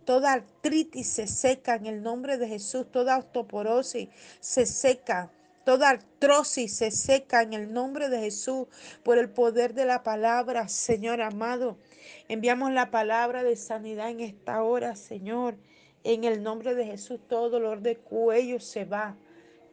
Toda 0.05 0.33
artritis 0.33 1.07
se 1.07 1.25
seca 1.25 1.75
en 1.75 1.87
el 1.87 2.03
nombre 2.03 2.37
de 2.37 2.47
Jesús. 2.47 2.91
Toda 2.91 3.17
osteoporosis 3.17 4.09
se 4.39 4.65
seca. 4.67 5.31
Toda 5.65 5.89
artrosis 5.89 6.77
se 6.77 6.91
seca 6.91 7.41
en 7.41 7.53
el 7.53 7.73
nombre 7.73 8.07
de 8.07 8.19
Jesús 8.19 8.67
por 9.01 9.17
el 9.17 9.31
poder 9.31 9.73
de 9.73 9.85
la 9.85 10.03
palabra, 10.03 10.67
Señor 10.67 11.23
amado. 11.23 11.79
Enviamos 12.27 12.71
la 12.71 12.91
palabra 12.91 13.43
de 13.43 13.55
sanidad 13.55 14.11
en 14.11 14.19
esta 14.19 14.61
hora, 14.61 14.95
Señor. 14.95 15.55
En 16.03 16.23
el 16.23 16.43
nombre 16.43 16.75
de 16.75 16.85
Jesús, 16.85 17.19
todo 17.27 17.49
dolor 17.49 17.81
de 17.81 17.97
cuello 17.97 18.59
se 18.59 18.85
va. 18.85 19.17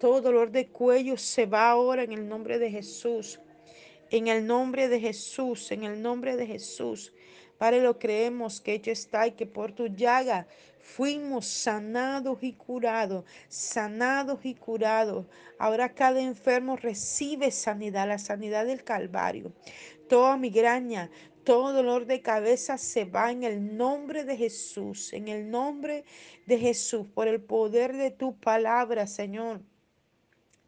Todo 0.01 0.23
dolor 0.23 0.51
de 0.51 0.69
cuello 0.69 1.19
se 1.19 1.45
va 1.45 1.69
ahora 1.69 2.05
en 2.05 2.13
el 2.13 2.27
nombre 2.27 2.59
de 2.59 2.71
Jesús. 2.71 3.39
En 4.09 4.29
el 4.29 4.47
nombre 4.47 4.89
de 4.89 4.99
Jesús, 4.99 5.71
en 5.73 5.85
el 5.85 6.01
nombre 6.01 6.37
de 6.37 6.47
Jesús. 6.47 7.13
Padre, 7.59 7.83
lo 7.83 7.99
creemos 7.99 8.63
que 8.63 8.73
hecho 8.73 8.91
está 8.91 9.27
y 9.27 9.33
que 9.33 9.45
por 9.45 9.73
tu 9.73 9.89
llaga 9.89 10.47
fuimos 10.83 11.47
sanados 11.47 12.39
y 12.43 12.53
curados, 12.53 13.25
sanados 13.49 14.41
y 14.45 14.55
curados. 14.55 15.27
Ahora 15.59 15.95
cada 15.95 16.21
enfermo 16.21 16.77
recibe 16.77 17.51
sanidad, 17.51 18.09
la 18.09 18.19
sanidad 18.19 18.67
del 18.67 18.85
Calvario. 18.85 19.53
Toda 20.09 20.37
migraña, 20.37 21.11
todo 21.45 21.73
dolor 21.73 22.07
de 22.07 22.21
cabeza 22.21 22.77
se 22.77 23.05
va 23.05 23.31
en 23.31 23.45
el 23.45 23.77
nombre 23.77 24.25
de 24.25 24.37
Jesús, 24.37 25.13
en 25.13 25.29
el 25.29 25.51
nombre 25.51 26.05
de 26.47 26.59
Jesús, 26.59 27.07
por 27.15 27.29
el 27.29 27.41
poder 27.41 27.97
de 27.97 28.11
tu 28.11 28.39
palabra, 28.39 29.07
Señor. 29.07 29.61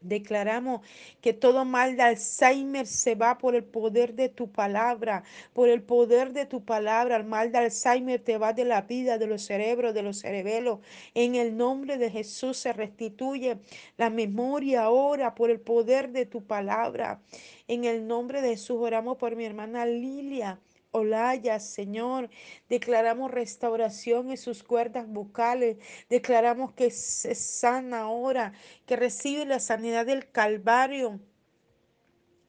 Declaramos 0.04 0.82
que 1.22 1.32
todo 1.32 1.64
mal 1.64 1.96
de 1.96 2.02
Alzheimer 2.02 2.86
se 2.86 3.14
va 3.14 3.38
por 3.38 3.54
el 3.54 3.64
poder 3.64 4.14
de 4.14 4.28
tu 4.28 4.52
palabra, 4.52 5.24
por 5.54 5.70
el 5.70 5.82
poder 5.82 6.34
de 6.34 6.44
tu 6.44 6.62
palabra. 6.62 7.16
El 7.16 7.24
mal 7.24 7.50
de 7.50 7.58
Alzheimer 7.58 8.20
te 8.20 8.36
va 8.36 8.52
de 8.52 8.66
la 8.66 8.82
vida, 8.82 9.16
de 9.16 9.26
los 9.26 9.42
cerebros, 9.42 9.94
de 9.94 10.02
los 10.02 10.20
cerebelos. 10.20 10.80
En 11.14 11.36
el 11.36 11.56
nombre 11.56 11.96
de 11.96 12.10
Jesús 12.10 12.58
se 12.58 12.74
restituye 12.74 13.56
la 13.96 14.10
memoria 14.10 14.82
ahora 14.82 15.34
por 15.34 15.50
el 15.50 15.58
poder 15.58 16.10
de 16.10 16.26
tu 16.26 16.44
palabra. 16.44 17.22
En 17.66 17.84
el 17.84 18.06
nombre 18.06 18.42
de 18.42 18.50
Jesús 18.50 18.76
oramos 18.78 19.16
por 19.16 19.36
mi 19.36 19.46
hermana 19.46 19.86
Lilia. 19.86 20.60
Olaya, 20.94 21.58
Señor. 21.58 22.30
Declaramos 22.68 23.32
restauración 23.32 24.30
en 24.30 24.36
sus 24.36 24.62
cuerdas 24.62 25.08
vocales. 25.08 25.78
Declaramos 26.08 26.72
que 26.72 26.90
se 26.92 27.34
sana 27.34 28.02
ahora, 28.02 28.52
que 28.86 28.94
recibe 28.94 29.44
la 29.44 29.58
sanidad 29.58 30.06
del 30.06 30.30
Calvario. 30.30 31.18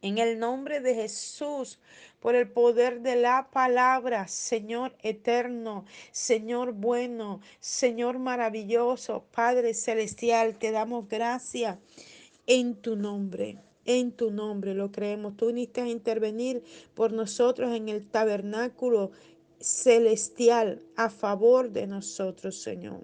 En 0.04 0.20
el 0.20 0.38
nombre 0.38 0.80
de 0.80 0.94
Jesús, 0.94 1.82
por 2.20 2.36
el 2.36 2.52
poder 2.52 3.02
de 3.02 3.16
la 3.16 3.50
palabra, 3.50 4.28
Señor 4.28 4.96
eterno, 5.02 5.86
Señor 6.12 6.74
bueno, 6.74 7.42
Señor 7.60 8.20
maravilloso, 8.20 9.26
Padre 9.32 9.74
celestial, 9.74 10.60
te 10.60 10.70
damos 10.70 11.08
gracias 11.08 11.80
en 12.46 12.76
tu 12.80 12.96
nombre 12.96 13.58
en 13.86 14.12
tu 14.12 14.32
nombre, 14.32 14.74
lo 14.74 14.92
creemos. 14.92 15.38
Tú 15.38 15.48
viniste 15.48 15.82
a 15.82 15.88
intervenir 15.88 16.64
por 16.94 17.14
nosotros 17.14 17.74
en 17.74 17.90
el 17.90 18.08
tabernáculo 18.08 19.12
celestial 19.60 20.82
a 20.96 21.10
favor 21.10 21.72
de 21.72 21.88
nosotros, 21.88 22.62
Señor. 22.62 23.04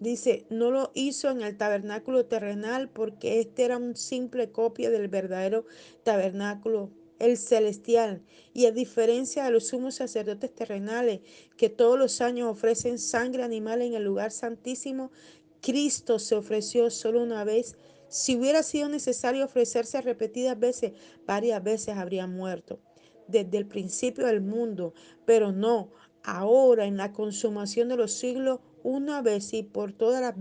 Dice, 0.00 0.46
no 0.48 0.70
lo 0.70 0.90
hizo 0.94 1.28
en 1.30 1.42
el 1.42 1.58
tabernáculo 1.58 2.24
terrenal 2.24 2.88
porque 2.88 3.38
este 3.38 3.64
era 3.64 3.76
un 3.76 3.96
simple 3.96 4.50
copia 4.50 4.88
del 4.88 5.08
verdadero 5.08 5.66
tabernáculo 6.04 6.90
el 7.20 7.36
celestial, 7.36 8.22
y 8.52 8.66
a 8.66 8.72
diferencia 8.72 9.44
de 9.44 9.52
los 9.52 9.68
sumos 9.68 9.94
sacerdotes 9.94 10.52
terrenales 10.52 11.20
que 11.56 11.68
todos 11.68 11.96
los 11.96 12.20
años 12.20 12.48
ofrecen 12.48 12.98
sangre 12.98 13.44
animal 13.44 13.82
en 13.82 13.94
el 13.94 14.02
lugar 14.02 14.32
santísimo, 14.32 15.12
Cristo 15.60 16.18
se 16.18 16.34
ofreció 16.34 16.90
solo 16.90 17.22
una 17.22 17.44
vez. 17.44 17.76
Si 18.08 18.36
hubiera 18.36 18.62
sido 18.62 18.88
necesario 18.88 19.44
ofrecerse 19.44 20.00
repetidas 20.00 20.58
veces, 20.58 20.92
varias 21.26 21.62
veces 21.62 21.96
habría 21.96 22.26
muerto 22.26 22.80
desde 23.28 23.58
el 23.58 23.66
principio 23.66 24.26
del 24.26 24.40
mundo, 24.40 24.94
pero 25.24 25.52
no, 25.52 25.92
ahora 26.24 26.86
en 26.86 26.96
la 26.96 27.12
consumación 27.12 27.88
de 27.88 27.96
los 27.96 28.12
siglos, 28.12 28.60
una 28.82 29.22
vez 29.22 29.52
y 29.52 29.62
por 29.62 29.92
todas 29.92 30.20
las 30.20 30.34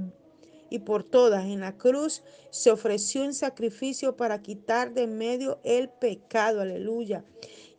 y 0.70 0.80
por 0.80 1.04
todas 1.04 1.46
en 1.46 1.60
la 1.62 1.78
cruz 1.78 2.24
se 2.52 2.72
ofreció 2.72 3.24
en 3.24 3.34
sacrificio 3.34 4.16
para 4.16 4.42
quitar 4.42 4.94
de 4.94 5.08
medio 5.08 5.60
el 5.64 5.90
pecado, 5.90 6.62
aleluya. 6.62 7.26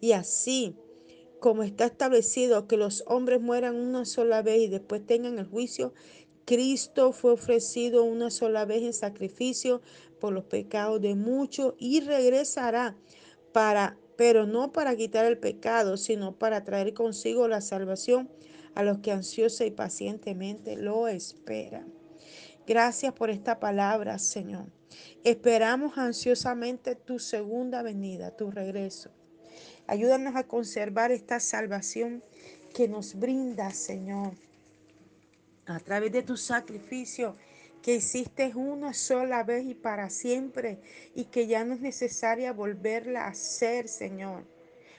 Y 0.01 0.13
así 0.13 0.77
como 1.41 1.63
está 1.63 1.87
establecido 1.87 2.67
que 2.67 2.77
los 2.77 3.03
hombres 3.07 3.41
mueran 3.41 3.77
una 3.77 4.05
sola 4.05 4.43
vez 4.43 4.61
y 4.61 4.69
después 4.69 5.07
tengan 5.07 5.39
el 5.39 5.47
juicio, 5.47 5.95
Cristo 6.45 7.13
fue 7.13 7.33
ofrecido 7.33 8.05
una 8.05 8.31
sola 8.31 8.65
vez 8.65 8.83
en 8.83 8.93
sacrificio 8.93 9.81
por 10.21 10.33
los 10.33 10.45
pecados 10.45 11.01
de 11.01 11.15
muchos 11.15 11.75
y 11.79 12.01
regresará 12.01 12.97
para, 13.53 13.99
pero 14.17 14.47
no 14.47 14.73
para 14.73 14.97
quitar 14.97 15.25
el 15.25 15.39
pecado, 15.39 15.97
sino 15.97 16.37
para 16.39 16.65
traer 16.65 16.93
consigo 16.93 17.49
la 17.49 17.61
salvación 17.61 18.29
a 18.75 18.83
los 18.83 18.99
que 18.99 19.13
ansiosa 19.13 19.65
y 19.65 19.71
pacientemente 19.71 20.77
lo 20.77 21.09
esperan. 21.09 22.00
Gracias 22.71 23.13
por 23.13 23.31
esta 23.31 23.59
palabra, 23.59 24.17
Señor. 24.21 24.67
Esperamos 25.25 25.99
ansiosamente 25.99 26.95
tu 26.95 27.19
segunda 27.19 27.83
venida, 27.83 28.37
tu 28.37 28.53
regreso. 28.53 29.11
Ayúdanos 29.89 30.37
a 30.37 30.45
conservar 30.45 31.11
esta 31.11 31.41
salvación 31.41 32.23
que 32.73 32.87
nos 32.87 33.19
brinda, 33.19 33.73
Señor, 33.73 34.35
a 35.67 35.81
través 35.81 36.13
de 36.13 36.23
tu 36.23 36.37
sacrificio 36.37 37.35
que 37.83 37.97
hiciste 37.97 38.53
una 38.55 38.95
sola 38.95 39.43
vez 39.43 39.67
y 39.67 39.75
para 39.75 40.09
siempre 40.09 40.79
y 41.17 41.25
que 41.25 41.49
ya 41.49 41.65
no 41.65 41.75
es 41.75 41.81
necesaria 41.81 42.53
volverla 42.53 43.25
a 43.25 43.31
hacer, 43.31 43.89
Señor. 43.89 44.45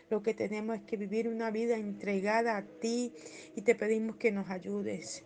Lo 0.09 0.21
que 0.21 0.33
tenemos 0.33 0.75
es 0.75 0.81
que 0.81 0.97
vivir 0.97 1.29
una 1.29 1.51
vida 1.51 1.77
entregada 1.77 2.57
a 2.57 2.63
ti 2.63 3.13
y 3.55 3.61
te 3.61 3.75
pedimos 3.75 4.17
que 4.17 4.33
nos 4.33 4.49
ayudes. 4.49 5.23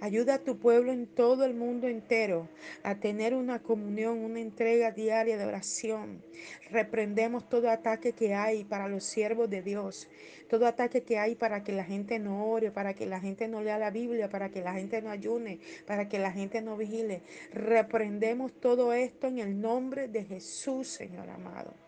Ayuda 0.00 0.34
a 0.34 0.38
tu 0.38 0.58
pueblo 0.58 0.92
en 0.92 1.06
todo 1.06 1.44
el 1.44 1.54
mundo 1.54 1.88
entero 1.88 2.48
a 2.82 2.96
tener 2.96 3.34
una 3.34 3.62
comunión, 3.62 4.18
una 4.18 4.40
entrega 4.40 4.90
diaria 4.90 5.38
de 5.38 5.46
oración. 5.46 6.22
Reprendemos 6.70 7.48
todo 7.48 7.70
ataque 7.70 8.12
que 8.12 8.34
hay 8.34 8.64
para 8.64 8.88
los 8.88 9.04
siervos 9.04 9.48
de 9.48 9.62
Dios, 9.62 10.08
todo 10.48 10.66
ataque 10.66 11.02
que 11.02 11.18
hay 11.18 11.34
para 11.34 11.64
que 11.64 11.72
la 11.72 11.84
gente 11.84 12.18
no 12.18 12.46
ore, 12.50 12.70
para 12.70 12.92
que 12.92 13.06
la 13.06 13.20
gente 13.20 13.48
no 13.48 13.62
lea 13.62 13.78
la 13.78 13.90
Biblia, 13.90 14.28
para 14.28 14.50
que 14.50 14.60
la 14.60 14.74
gente 14.74 15.00
no 15.00 15.10
ayune, 15.10 15.60
para 15.86 16.08
que 16.08 16.18
la 16.18 16.30
gente 16.30 16.60
no 16.60 16.76
vigile. 16.76 17.22
Reprendemos 17.52 18.52
todo 18.60 18.92
esto 18.92 19.28
en 19.28 19.38
el 19.38 19.60
nombre 19.60 20.08
de 20.08 20.24
Jesús, 20.24 20.88
Señor 20.88 21.30
amado. 21.30 21.85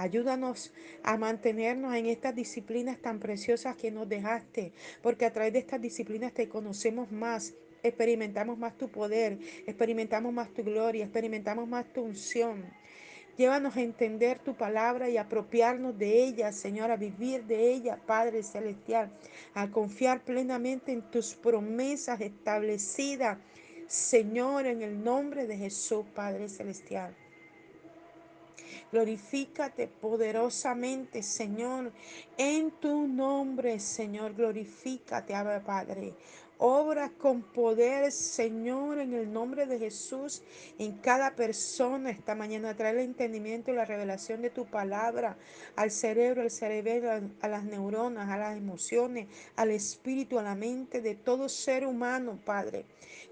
Ayúdanos 0.00 0.72
a 1.02 1.18
mantenernos 1.18 1.94
en 1.94 2.06
estas 2.06 2.34
disciplinas 2.34 2.96
tan 3.02 3.20
preciosas 3.20 3.76
que 3.76 3.90
nos 3.90 4.08
dejaste, 4.08 4.72
porque 5.02 5.26
a 5.26 5.30
través 5.30 5.52
de 5.52 5.58
estas 5.58 5.78
disciplinas 5.78 6.32
te 6.32 6.48
conocemos 6.48 7.12
más, 7.12 7.52
experimentamos 7.82 8.56
más 8.56 8.78
tu 8.78 8.88
poder, 8.88 9.38
experimentamos 9.66 10.32
más 10.32 10.54
tu 10.54 10.64
gloria, 10.64 11.04
experimentamos 11.04 11.68
más 11.68 11.84
tu 11.92 12.00
unción. 12.00 12.64
Llévanos 13.36 13.76
a 13.76 13.82
entender 13.82 14.38
tu 14.38 14.54
palabra 14.54 15.10
y 15.10 15.18
apropiarnos 15.18 15.98
de 15.98 16.24
ella, 16.24 16.50
Señor, 16.52 16.90
a 16.90 16.96
vivir 16.96 17.44
de 17.44 17.70
ella, 17.70 18.00
Padre 18.06 18.42
Celestial, 18.42 19.12
a 19.52 19.70
confiar 19.70 20.24
plenamente 20.24 20.92
en 20.92 21.02
tus 21.10 21.34
promesas 21.34 22.22
establecidas, 22.22 23.36
Señor, 23.86 24.64
en 24.64 24.80
el 24.80 25.04
nombre 25.04 25.46
de 25.46 25.58
Jesús, 25.58 26.06
Padre 26.14 26.48
Celestial. 26.48 27.14
Glorifícate 28.92 29.86
poderosamente, 29.86 31.22
Señor, 31.22 31.92
en 32.36 32.72
tu 32.72 33.06
nombre, 33.06 33.78
Señor. 33.78 34.34
Glorifícate, 34.34 35.34
Ave 35.34 35.60
Padre. 35.60 36.14
Obra 36.62 37.08
con 37.16 37.40
poder, 37.40 38.12
Señor, 38.12 38.98
en 38.98 39.14
el 39.14 39.32
nombre 39.32 39.64
de 39.64 39.78
Jesús, 39.78 40.42
en 40.78 40.92
cada 40.98 41.34
persona 41.34 42.10
esta 42.10 42.34
mañana. 42.34 42.76
Trae 42.76 42.92
el 42.92 42.98
entendimiento 42.98 43.70
y 43.70 43.76
la 43.76 43.86
revelación 43.86 44.42
de 44.42 44.50
tu 44.50 44.66
palabra 44.66 45.38
al 45.74 45.90
cerebro, 45.90 46.42
al 46.42 46.50
cerebro, 46.50 47.12
a 47.40 47.48
las 47.48 47.64
neuronas, 47.64 48.28
a 48.28 48.36
las 48.36 48.58
emociones, 48.58 49.28
al 49.56 49.70
espíritu, 49.70 50.38
a 50.38 50.42
la 50.42 50.54
mente 50.54 51.00
de 51.00 51.14
todo 51.14 51.48
ser 51.48 51.86
humano, 51.86 52.38
Padre 52.44 52.84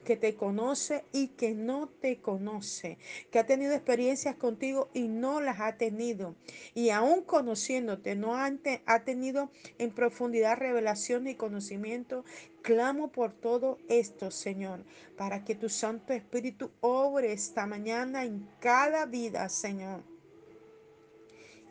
que 0.09 0.17
te 0.17 0.35
conoce 0.37 1.05
y 1.13 1.29
que 1.29 1.53
no 1.53 1.87
te 1.87 2.17
conoce, 2.17 2.97
que 3.31 3.39
ha 3.39 3.47
tenido 3.47 3.75
experiencias 3.75 4.37
contigo 4.37 4.89
y 4.95 5.03
no 5.03 5.43
las 5.43 5.61
ha 5.61 5.77
tenido. 5.77 6.35
Y 6.75 6.89
aún 6.89 7.23
conociéndote, 7.23 8.17
no 8.17 8.35
ha 8.35 9.05
tenido 9.05 9.51
en 9.77 9.91
profundidad 9.91 10.57
revelación 10.57 11.27
y 11.27 11.35
conocimiento. 11.35 12.25
Clamo 12.63 13.11
por 13.13 13.33
todo 13.33 13.79
esto, 13.89 14.31
Señor, 14.31 14.85
para 15.17 15.45
que 15.45 15.55
tu 15.55 15.69
Santo 15.69 16.13
Espíritu 16.13 16.71
obre 16.81 17.33
esta 17.33 17.67
mañana 17.67 18.25
en 18.25 18.49
cada 18.61 19.07
vida, 19.07 19.49
Señor 19.49 20.03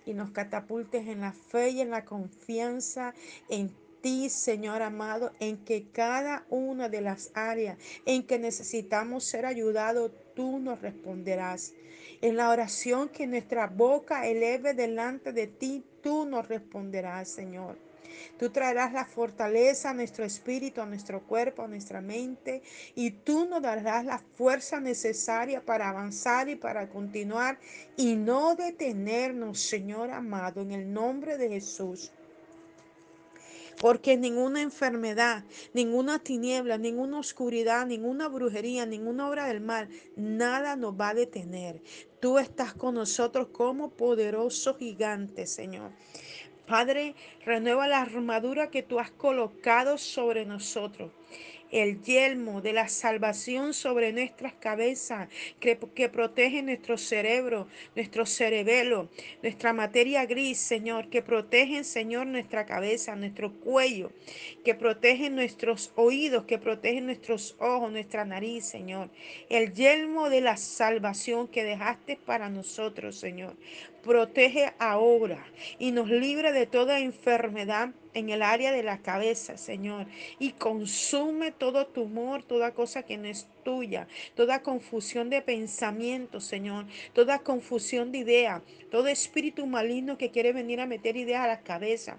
y 0.08 0.13
nos 0.13 0.32
catapultes 0.32 1.06
en 1.06 1.19
la 1.19 1.34
fe 1.34 1.69
y 1.71 1.82
en 1.82 1.89
la 1.89 2.06
confianza 2.06 3.13
en 3.50 3.76
ti, 4.02 4.30
Señor 4.30 4.82
amado, 4.82 5.34
en 5.41 5.58
que 5.65 5.89
cada 5.91 6.45
una 6.50 6.88
de 6.88 7.02
las 7.02 7.30
áreas 7.34 7.78
en 8.06 8.26
que 8.26 8.39
necesitamos 8.39 9.26
ser 9.26 9.45
ayudados, 9.45 10.12
tú 10.34 10.60
nos 10.60 10.82
responderás. 10.82 11.73
En 12.21 12.38
la 12.38 12.50
oración 12.50 13.10
que 13.10 13.28
nuestra 13.28 13.67
boca 13.67 14.26
eleve 14.28 14.73
delante 14.73 15.34
de 15.34 15.47
ti, 15.47 15.84
tú 16.02 16.26
nos 16.26 16.47
responderás, 16.47 17.28
Señor. 17.28 17.87
Tú 18.37 18.49
traerás 18.49 18.93
la 18.93 19.05
fortaleza 19.05 19.89
a 19.89 19.93
nuestro 19.93 20.25
espíritu, 20.25 20.81
a 20.81 20.85
nuestro 20.85 21.21
cuerpo, 21.21 21.63
a 21.63 21.67
nuestra 21.67 22.01
mente, 22.01 22.61
y 22.95 23.11
tú 23.11 23.45
nos 23.45 23.61
darás 23.61 24.05
la 24.05 24.19
fuerza 24.19 24.79
necesaria 24.79 25.61
para 25.61 25.89
avanzar 25.89 26.49
y 26.49 26.55
para 26.55 26.89
continuar 26.89 27.59
y 27.95 28.15
no 28.15 28.55
detenernos, 28.55 29.59
Señor 29.59 30.11
amado, 30.11 30.61
en 30.61 30.71
el 30.71 30.91
nombre 30.91 31.37
de 31.37 31.49
Jesús. 31.49 32.11
Porque 33.79 34.17
ninguna 34.17 34.61
enfermedad, 34.61 35.43
ninguna 35.73 36.17
tiniebla, 36.17 36.79
ninguna 36.79 37.19
oscuridad, 37.19 37.85
ninguna 37.85 38.27
brujería, 38.27 38.87
ninguna 38.87 39.29
obra 39.29 39.45
del 39.45 39.61
mal, 39.61 39.87
nada 40.15 40.75
nos 40.75 40.99
va 40.99 41.09
a 41.09 41.13
detener. 41.13 41.83
Tú 42.19 42.39
estás 42.39 42.73
con 42.73 42.95
nosotros 42.95 43.49
como 43.49 43.91
poderoso 43.91 44.75
gigante, 44.75 45.45
Señor. 45.45 45.91
Padre, 46.67 47.15
renueva 47.45 47.88
la 47.88 48.01
armadura 48.01 48.69
que 48.69 48.84
tú 48.84 48.99
has 48.99 49.10
colocado 49.10 49.97
sobre 49.97 50.45
nosotros 50.45 51.12
el 51.71 52.01
yelmo 52.01 52.62
de 52.62 52.73
la 52.73 52.88
salvación 52.88 53.73
sobre 53.73 54.13
nuestras 54.13 54.53
cabezas, 54.53 55.27
que, 55.60 55.75
protege 56.10 56.62
nuestro 56.62 56.97
cerebro, 56.97 57.67
nuestro 57.95 58.25
cerebelo, 58.25 59.10
nuestra 59.41 59.73
materia 59.73 60.25
gris, 60.25 60.58
Señor, 60.60 61.10
que 61.10 61.21
protegen, 61.21 61.84
Señor, 61.84 62.27
nuestra 62.27 62.65
cabeza, 62.65 63.15
nuestro 63.15 63.53
cuello, 63.60 64.12
que 64.63 64.75
protegen 64.75 65.36
nuestros 65.36 65.91
oídos, 65.95 66.45
que 66.45 66.58
protegen 66.58 67.06
nuestros 67.06 67.56
ojos, 67.60 67.91
nuestra 67.91 68.25
nariz, 68.25 68.65
Señor. 68.65 69.10
El 69.49 69.73
yelmo 69.73 70.30
de 70.30 70.41
la 70.41 70.58
salvación 70.58 71.47
que 71.47 71.63
dejaste 71.63 72.17
para 72.17 72.49
nosotros, 72.49 73.17
Señor. 73.17 73.56
Protege 74.03 74.73
ahora 74.79 75.45
y 75.79 75.91
nos 75.91 76.10
libre 76.10 76.51
de 76.51 76.65
toda 76.65 76.99
enfermedad 76.99 77.89
en 78.13 78.29
el 78.29 78.41
área 78.41 78.71
de 78.71 78.81
la 78.81 78.99
cabeza, 78.99 79.57
Señor, 79.57 80.07
y 80.39 80.51
consume 80.53 81.51
todo 81.51 81.86
tumor, 81.86 82.41
toda 82.43 82.73
cosa 82.73 83.03
que 83.03 83.17
no 83.17 83.27
es 83.27 83.47
tuya, 83.63 84.07
toda 84.36 84.63
confusión 84.63 85.29
de 85.29 85.41
pensamiento, 85.41 86.39
Señor, 86.39 86.86
toda 87.13 87.39
confusión 87.39 88.12
de 88.12 88.19
idea, 88.19 88.63
todo 88.89 89.07
espíritu 89.07 89.67
maligno 89.67 90.17
que 90.17 90.31
quiere 90.31 90.53
venir 90.53 90.79
a 90.79 90.88
meter 90.88 91.15
ideas 91.15 91.43
a 91.43 91.47
la 91.47 91.62
cabeza 91.62 92.17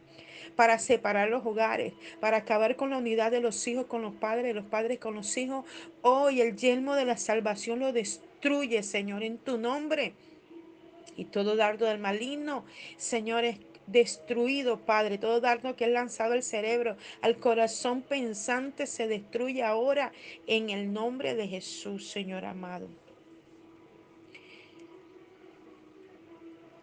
para 0.54 0.78
separar 0.78 1.30
los 1.30 1.44
hogares, 1.46 1.94
para 2.20 2.38
acabar 2.38 2.76
con 2.76 2.90
la 2.90 2.98
unidad 2.98 3.30
de 3.30 3.40
los 3.40 3.66
hijos 3.66 3.86
con 3.86 4.02
los 4.02 4.14
padres, 4.14 4.54
los 4.54 4.64
padres 4.64 4.98
con 4.98 5.14
los 5.14 5.36
hijos. 5.36 5.64
Hoy 6.02 6.40
el 6.40 6.56
yelmo 6.56 6.94
de 6.94 7.04
la 7.04 7.16
salvación 7.16 7.80
lo 7.80 7.92
destruye, 7.92 8.82
Señor, 8.82 9.22
en 9.22 9.38
tu 9.38 9.58
nombre. 9.58 10.14
Y 11.18 11.24
todo 11.24 11.56
dardo 11.56 11.84
del 11.84 11.98
maligno, 11.98 12.64
Señor, 12.96 13.44
es 13.44 13.58
destruido, 13.88 14.78
Padre. 14.78 15.18
Todo 15.18 15.40
dardo 15.40 15.74
que 15.74 15.86
es 15.86 15.90
lanzado 15.90 16.34
al 16.34 16.44
cerebro, 16.44 16.96
al 17.20 17.38
corazón 17.38 18.02
pensante, 18.02 18.86
se 18.86 19.08
destruye 19.08 19.64
ahora 19.64 20.12
en 20.46 20.70
el 20.70 20.92
nombre 20.92 21.34
de 21.34 21.48
Jesús, 21.48 22.08
Señor 22.08 22.44
amado. 22.44 22.86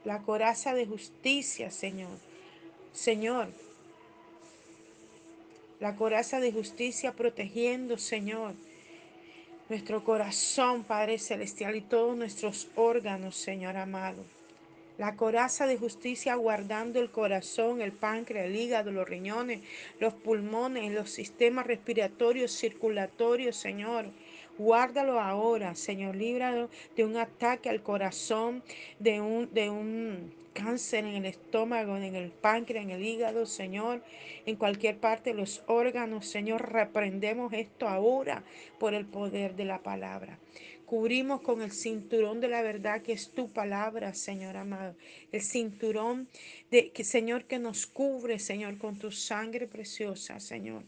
La 0.03 0.21
coraza 0.21 0.73
de 0.73 0.85
justicia, 0.85 1.71
Señor. 1.71 2.17
Señor, 2.91 3.47
la 5.79 5.95
coraza 5.95 6.41
de 6.41 6.51
justicia 6.51 7.13
protegiendo, 7.13 7.97
Señor, 7.97 8.53
nuestro 9.69 10.03
corazón, 10.03 10.83
Padre 10.83 11.17
Celestial, 11.17 11.75
y 11.75 11.81
todos 11.81 12.15
nuestros 12.15 12.67
órganos, 12.75 13.35
Señor 13.35 13.77
amado. 13.77 14.23
La 14.97 15.15
coraza 15.15 15.67
de 15.67 15.77
justicia 15.77 16.35
guardando 16.35 17.01
el 17.01 17.11
corazón, 17.11 17.81
el 17.81 17.91
páncreas, 17.91 18.45
el 18.45 18.55
hígado, 18.55 18.91
los 18.91 19.09
riñones, 19.09 19.61
los 19.99 20.13
pulmones, 20.13 20.93
los 20.93 21.09
sistemas 21.09 21.67
respiratorios, 21.67 22.57
circulatorios, 22.57 23.57
Señor. 23.57 24.05
Guárdalo 24.57 25.19
ahora, 25.19 25.75
Señor. 25.75 26.15
Líbralo 26.15 26.69
de 26.95 27.03
un 27.03 27.17
ataque 27.17 27.69
al 27.69 27.83
corazón, 27.83 28.63
de 28.99 29.19
un, 29.19 29.53
de 29.53 29.69
un 29.69 30.33
cáncer 30.53 31.03
en 31.03 31.15
el 31.15 31.25
estómago, 31.25 31.97
en 31.97 32.15
el 32.15 32.31
páncreas, 32.31 32.85
en 32.85 32.91
el 32.91 33.05
hígado, 33.05 33.45
Señor. 33.45 34.01
En 34.45 34.55
cualquier 34.55 34.97
parte 34.97 35.31
de 35.31 35.37
los 35.37 35.61
órganos, 35.67 36.25
Señor. 36.27 36.71
Reprendemos 36.71 37.51
esto 37.51 37.89
ahora 37.89 38.43
por 38.79 38.93
el 38.93 39.05
poder 39.05 39.55
de 39.55 39.65
la 39.65 39.79
palabra. 39.79 40.39
Cubrimos 40.85 41.41
con 41.41 41.61
el 41.61 41.71
cinturón 41.71 42.39
de 42.39 42.47
la 42.47 42.61
verdad 42.61 43.01
que 43.01 43.11
es 43.11 43.31
tu 43.31 43.51
palabra, 43.51 44.13
Señor 44.13 44.55
amado. 44.55 44.95
El 45.33 45.41
cinturón 45.41 46.29
de 46.71 46.91
que 46.91 47.03
Señor 47.03 47.43
que 47.43 47.59
nos 47.59 47.87
cubre, 47.87 48.39
Señor, 48.39 48.77
con 48.77 48.97
tu 48.97 49.11
sangre 49.11 49.67
preciosa, 49.67 50.39
Señor 50.39 50.83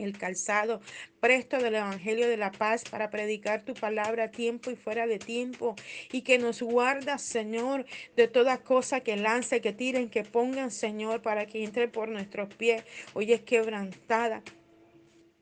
el 0.00 0.16
calzado 0.18 0.80
presto 1.20 1.58
del 1.58 1.76
Evangelio 1.76 2.28
de 2.28 2.36
la 2.36 2.50
paz 2.50 2.84
para 2.90 3.10
predicar 3.10 3.62
tu 3.62 3.74
palabra 3.74 4.24
a 4.24 4.30
tiempo 4.30 4.70
y 4.70 4.76
fuera 4.76 5.06
de 5.06 5.18
tiempo 5.18 5.76
y 6.12 6.22
que 6.22 6.38
nos 6.38 6.62
guarda, 6.62 7.18
Señor, 7.18 7.86
de 8.16 8.28
toda 8.28 8.58
cosa 8.58 9.00
que 9.00 9.16
lance, 9.16 9.60
que 9.60 9.72
tiren, 9.72 10.10
que 10.10 10.24
pongan, 10.24 10.70
Señor, 10.70 11.22
para 11.22 11.46
que 11.46 11.64
entre 11.64 11.88
por 11.88 12.08
nuestros 12.08 12.54
pies. 12.54 12.84
Hoy 13.14 13.32
es 13.32 13.42
quebrantada 13.42 14.42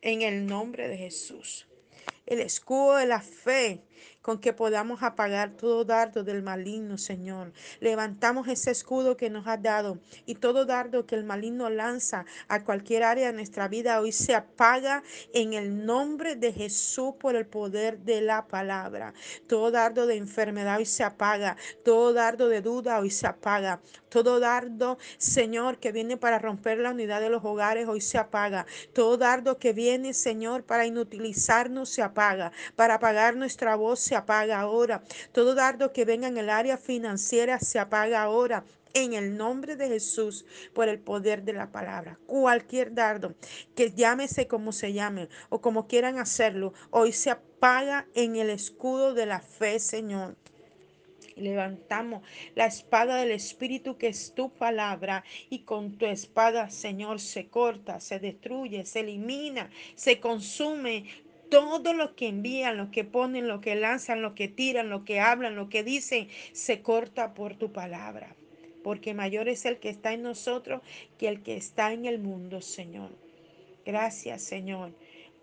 en 0.02 0.22
el 0.22 0.46
nombre 0.46 0.88
de 0.88 0.96
Jesús 0.96 1.68
el 2.28 2.40
escudo 2.40 2.96
de 2.96 3.06
la 3.06 3.22
fe 3.22 3.80
con 4.22 4.38
que 4.38 4.52
podamos 4.52 5.02
apagar 5.02 5.52
todo 5.52 5.84
dardo 5.84 6.24
del 6.24 6.42
maligno, 6.42 6.98
Señor. 6.98 7.52
Levantamos 7.80 8.48
ese 8.48 8.70
escudo 8.70 9.16
que 9.16 9.30
nos 9.30 9.46
has 9.46 9.62
dado 9.62 9.98
y 10.26 10.34
todo 10.34 10.64
dardo 10.64 11.06
que 11.06 11.14
el 11.14 11.24
maligno 11.24 11.70
lanza 11.70 12.24
a 12.48 12.64
cualquier 12.64 13.04
área 13.04 13.28
de 13.28 13.32
nuestra 13.32 13.68
vida 13.68 14.00
hoy 14.00 14.12
se 14.12 14.34
apaga 14.34 15.02
en 15.32 15.52
el 15.52 15.84
nombre 15.84 16.36
de 16.36 16.52
Jesús 16.52 17.14
por 17.18 17.36
el 17.36 17.46
poder 17.46 17.98
de 18.00 18.20
la 18.20 18.46
palabra. 18.46 19.14
Todo 19.46 19.70
dardo 19.70 20.06
de 20.06 20.16
enfermedad 20.16 20.78
hoy 20.78 20.86
se 20.86 21.04
apaga, 21.04 21.56
todo 21.84 22.12
dardo 22.12 22.48
de 22.48 22.60
duda 22.60 22.98
hoy 23.00 23.10
se 23.10 23.26
apaga, 23.26 23.80
todo 24.08 24.40
dardo, 24.40 24.98
Señor, 25.18 25.78
que 25.78 25.92
viene 25.92 26.16
para 26.16 26.38
romper 26.38 26.78
la 26.78 26.90
unidad 26.90 27.20
de 27.20 27.30
los 27.30 27.44
hogares 27.44 27.88
hoy 27.88 28.00
se 28.00 28.18
apaga, 28.18 28.66
todo 28.92 29.16
dardo 29.16 29.58
que 29.58 29.72
viene, 29.72 30.14
Señor, 30.14 30.64
para 30.64 30.86
inutilizarnos 30.86 31.88
se 31.88 32.02
apaga, 32.02 32.52
para 32.76 32.94
apagar 32.94 33.36
nuestra 33.36 33.76
voz 33.76 33.87
se 33.96 34.16
apaga 34.16 34.60
ahora. 34.60 35.02
Todo 35.32 35.54
dardo 35.54 35.92
que 35.92 36.04
venga 36.04 36.28
en 36.28 36.38
el 36.38 36.50
área 36.50 36.76
financiera 36.76 37.58
se 37.60 37.78
apaga 37.78 38.22
ahora 38.22 38.64
en 38.94 39.12
el 39.12 39.36
nombre 39.36 39.76
de 39.76 39.88
Jesús 39.88 40.44
por 40.72 40.88
el 40.88 40.98
poder 40.98 41.42
de 41.42 41.52
la 41.52 41.70
palabra. 41.70 42.18
Cualquier 42.26 42.94
dardo 42.94 43.34
que 43.74 43.90
llámese 43.92 44.46
como 44.46 44.72
se 44.72 44.92
llame 44.92 45.28
o 45.48 45.60
como 45.60 45.86
quieran 45.86 46.18
hacerlo, 46.18 46.72
hoy 46.90 47.12
se 47.12 47.30
apaga 47.30 48.06
en 48.14 48.36
el 48.36 48.50
escudo 48.50 49.14
de 49.14 49.26
la 49.26 49.40
fe, 49.40 49.78
Señor 49.78 50.36
levantamos 51.38 52.22
la 52.54 52.66
espada 52.66 53.16
del 53.16 53.30
Espíritu 53.30 53.96
que 53.96 54.08
es 54.08 54.34
tu 54.34 54.50
palabra 54.50 55.24
y 55.48 55.60
con 55.60 55.96
tu 55.96 56.06
espada, 56.06 56.70
Señor, 56.70 57.20
se 57.20 57.48
corta, 57.48 58.00
se 58.00 58.18
destruye, 58.18 58.84
se 58.84 59.00
elimina, 59.00 59.70
se 59.94 60.20
consume 60.20 61.04
todo 61.50 61.92
lo 61.94 62.14
que 62.14 62.28
envían, 62.28 62.76
lo 62.76 62.90
que 62.90 63.04
ponen, 63.04 63.48
lo 63.48 63.60
que 63.60 63.74
lanzan, 63.74 64.22
lo 64.22 64.34
que 64.34 64.48
tiran, 64.48 64.90
lo 64.90 65.04
que 65.04 65.20
hablan, 65.20 65.56
lo 65.56 65.68
que 65.68 65.82
dicen, 65.82 66.28
se 66.52 66.82
corta 66.82 67.34
por 67.34 67.56
tu 67.56 67.72
palabra. 67.72 68.34
Porque 68.82 69.14
mayor 69.14 69.48
es 69.48 69.64
el 69.64 69.78
que 69.78 69.88
está 69.90 70.12
en 70.12 70.22
nosotros 70.22 70.82
que 71.18 71.28
el 71.28 71.42
que 71.42 71.56
está 71.56 71.92
en 71.92 72.06
el 72.06 72.18
mundo, 72.18 72.60
Señor. 72.60 73.10
Gracias, 73.84 74.42
Señor, 74.42 74.92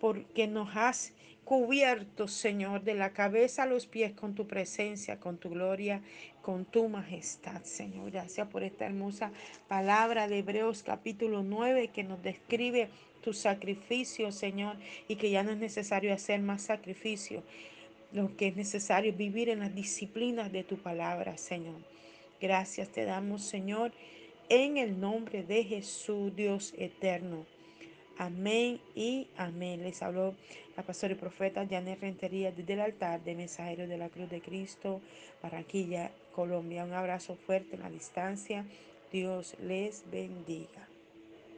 porque 0.05 0.45
nos 0.45 0.69
has 0.75 1.13
cubierto, 1.45 2.27
Señor, 2.27 2.83
de 2.83 2.93
la 2.93 3.11
cabeza 3.11 3.63
a 3.63 3.65
los 3.65 3.87
pies 3.87 4.13
con 4.13 4.35
tu 4.35 4.45
presencia, 4.45 5.19
con 5.19 5.39
tu 5.39 5.49
gloria, 5.49 6.03
con 6.43 6.63
tu 6.63 6.87
majestad, 6.89 7.63
Señor. 7.63 8.11
Gracias 8.11 8.47
por 8.49 8.61
esta 8.61 8.85
hermosa 8.85 9.31
palabra 9.67 10.27
de 10.27 10.37
Hebreos 10.37 10.83
capítulo 10.83 11.41
9 11.41 11.87
que 11.87 12.03
nos 12.03 12.21
describe 12.21 12.89
tu 13.23 13.33
sacrificio, 13.33 14.31
Señor, 14.31 14.75
y 15.07 15.15
que 15.15 15.31
ya 15.31 15.41
no 15.41 15.49
es 15.49 15.57
necesario 15.57 16.13
hacer 16.13 16.39
más 16.39 16.61
sacrificio. 16.61 17.41
Lo 18.11 18.37
que 18.37 18.49
es 18.49 18.55
necesario 18.55 19.09
es 19.09 19.17
vivir 19.17 19.49
en 19.49 19.61
las 19.61 19.73
disciplinas 19.73 20.51
de 20.51 20.63
tu 20.63 20.77
palabra, 20.77 21.35
Señor. 21.39 21.81
Gracias 22.39 22.89
te 22.89 23.05
damos, 23.05 23.41
Señor, 23.41 23.91
en 24.49 24.77
el 24.77 24.99
nombre 24.99 25.41
de 25.41 25.63
Jesús, 25.63 26.35
Dios 26.35 26.75
eterno. 26.77 27.54
Amén 28.17 28.79
y 28.95 29.27
amén. 29.35 29.83
Les 29.83 30.01
habló 30.01 30.35
la 30.77 30.83
pastora 30.83 31.13
y 31.13 31.17
profeta 31.17 31.67
Janet 31.69 31.99
Rentería 31.99 32.51
desde 32.51 32.73
el 32.73 32.79
altar 32.79 33.21
de 33.23 33.35
Mensajero 33.35 33.87
de 33.87 33.97
la 33.97 34.07
Cruz 34.07 34.29
de 34.29 34.41
Cristo, 34.41 35.01
Barranquilla, 35.43 36.11
Colombia. 36.33 36.85
Un 36.85 36.93
abrazo 36.93 37.35
fuerte 37.35 37.75
en 37.75 37.81
la 37.81 37.89
distancia. 37.89 38.65
Dios 39.11 39.57
les 39.59 40.09
bendiga. 40.09 40.84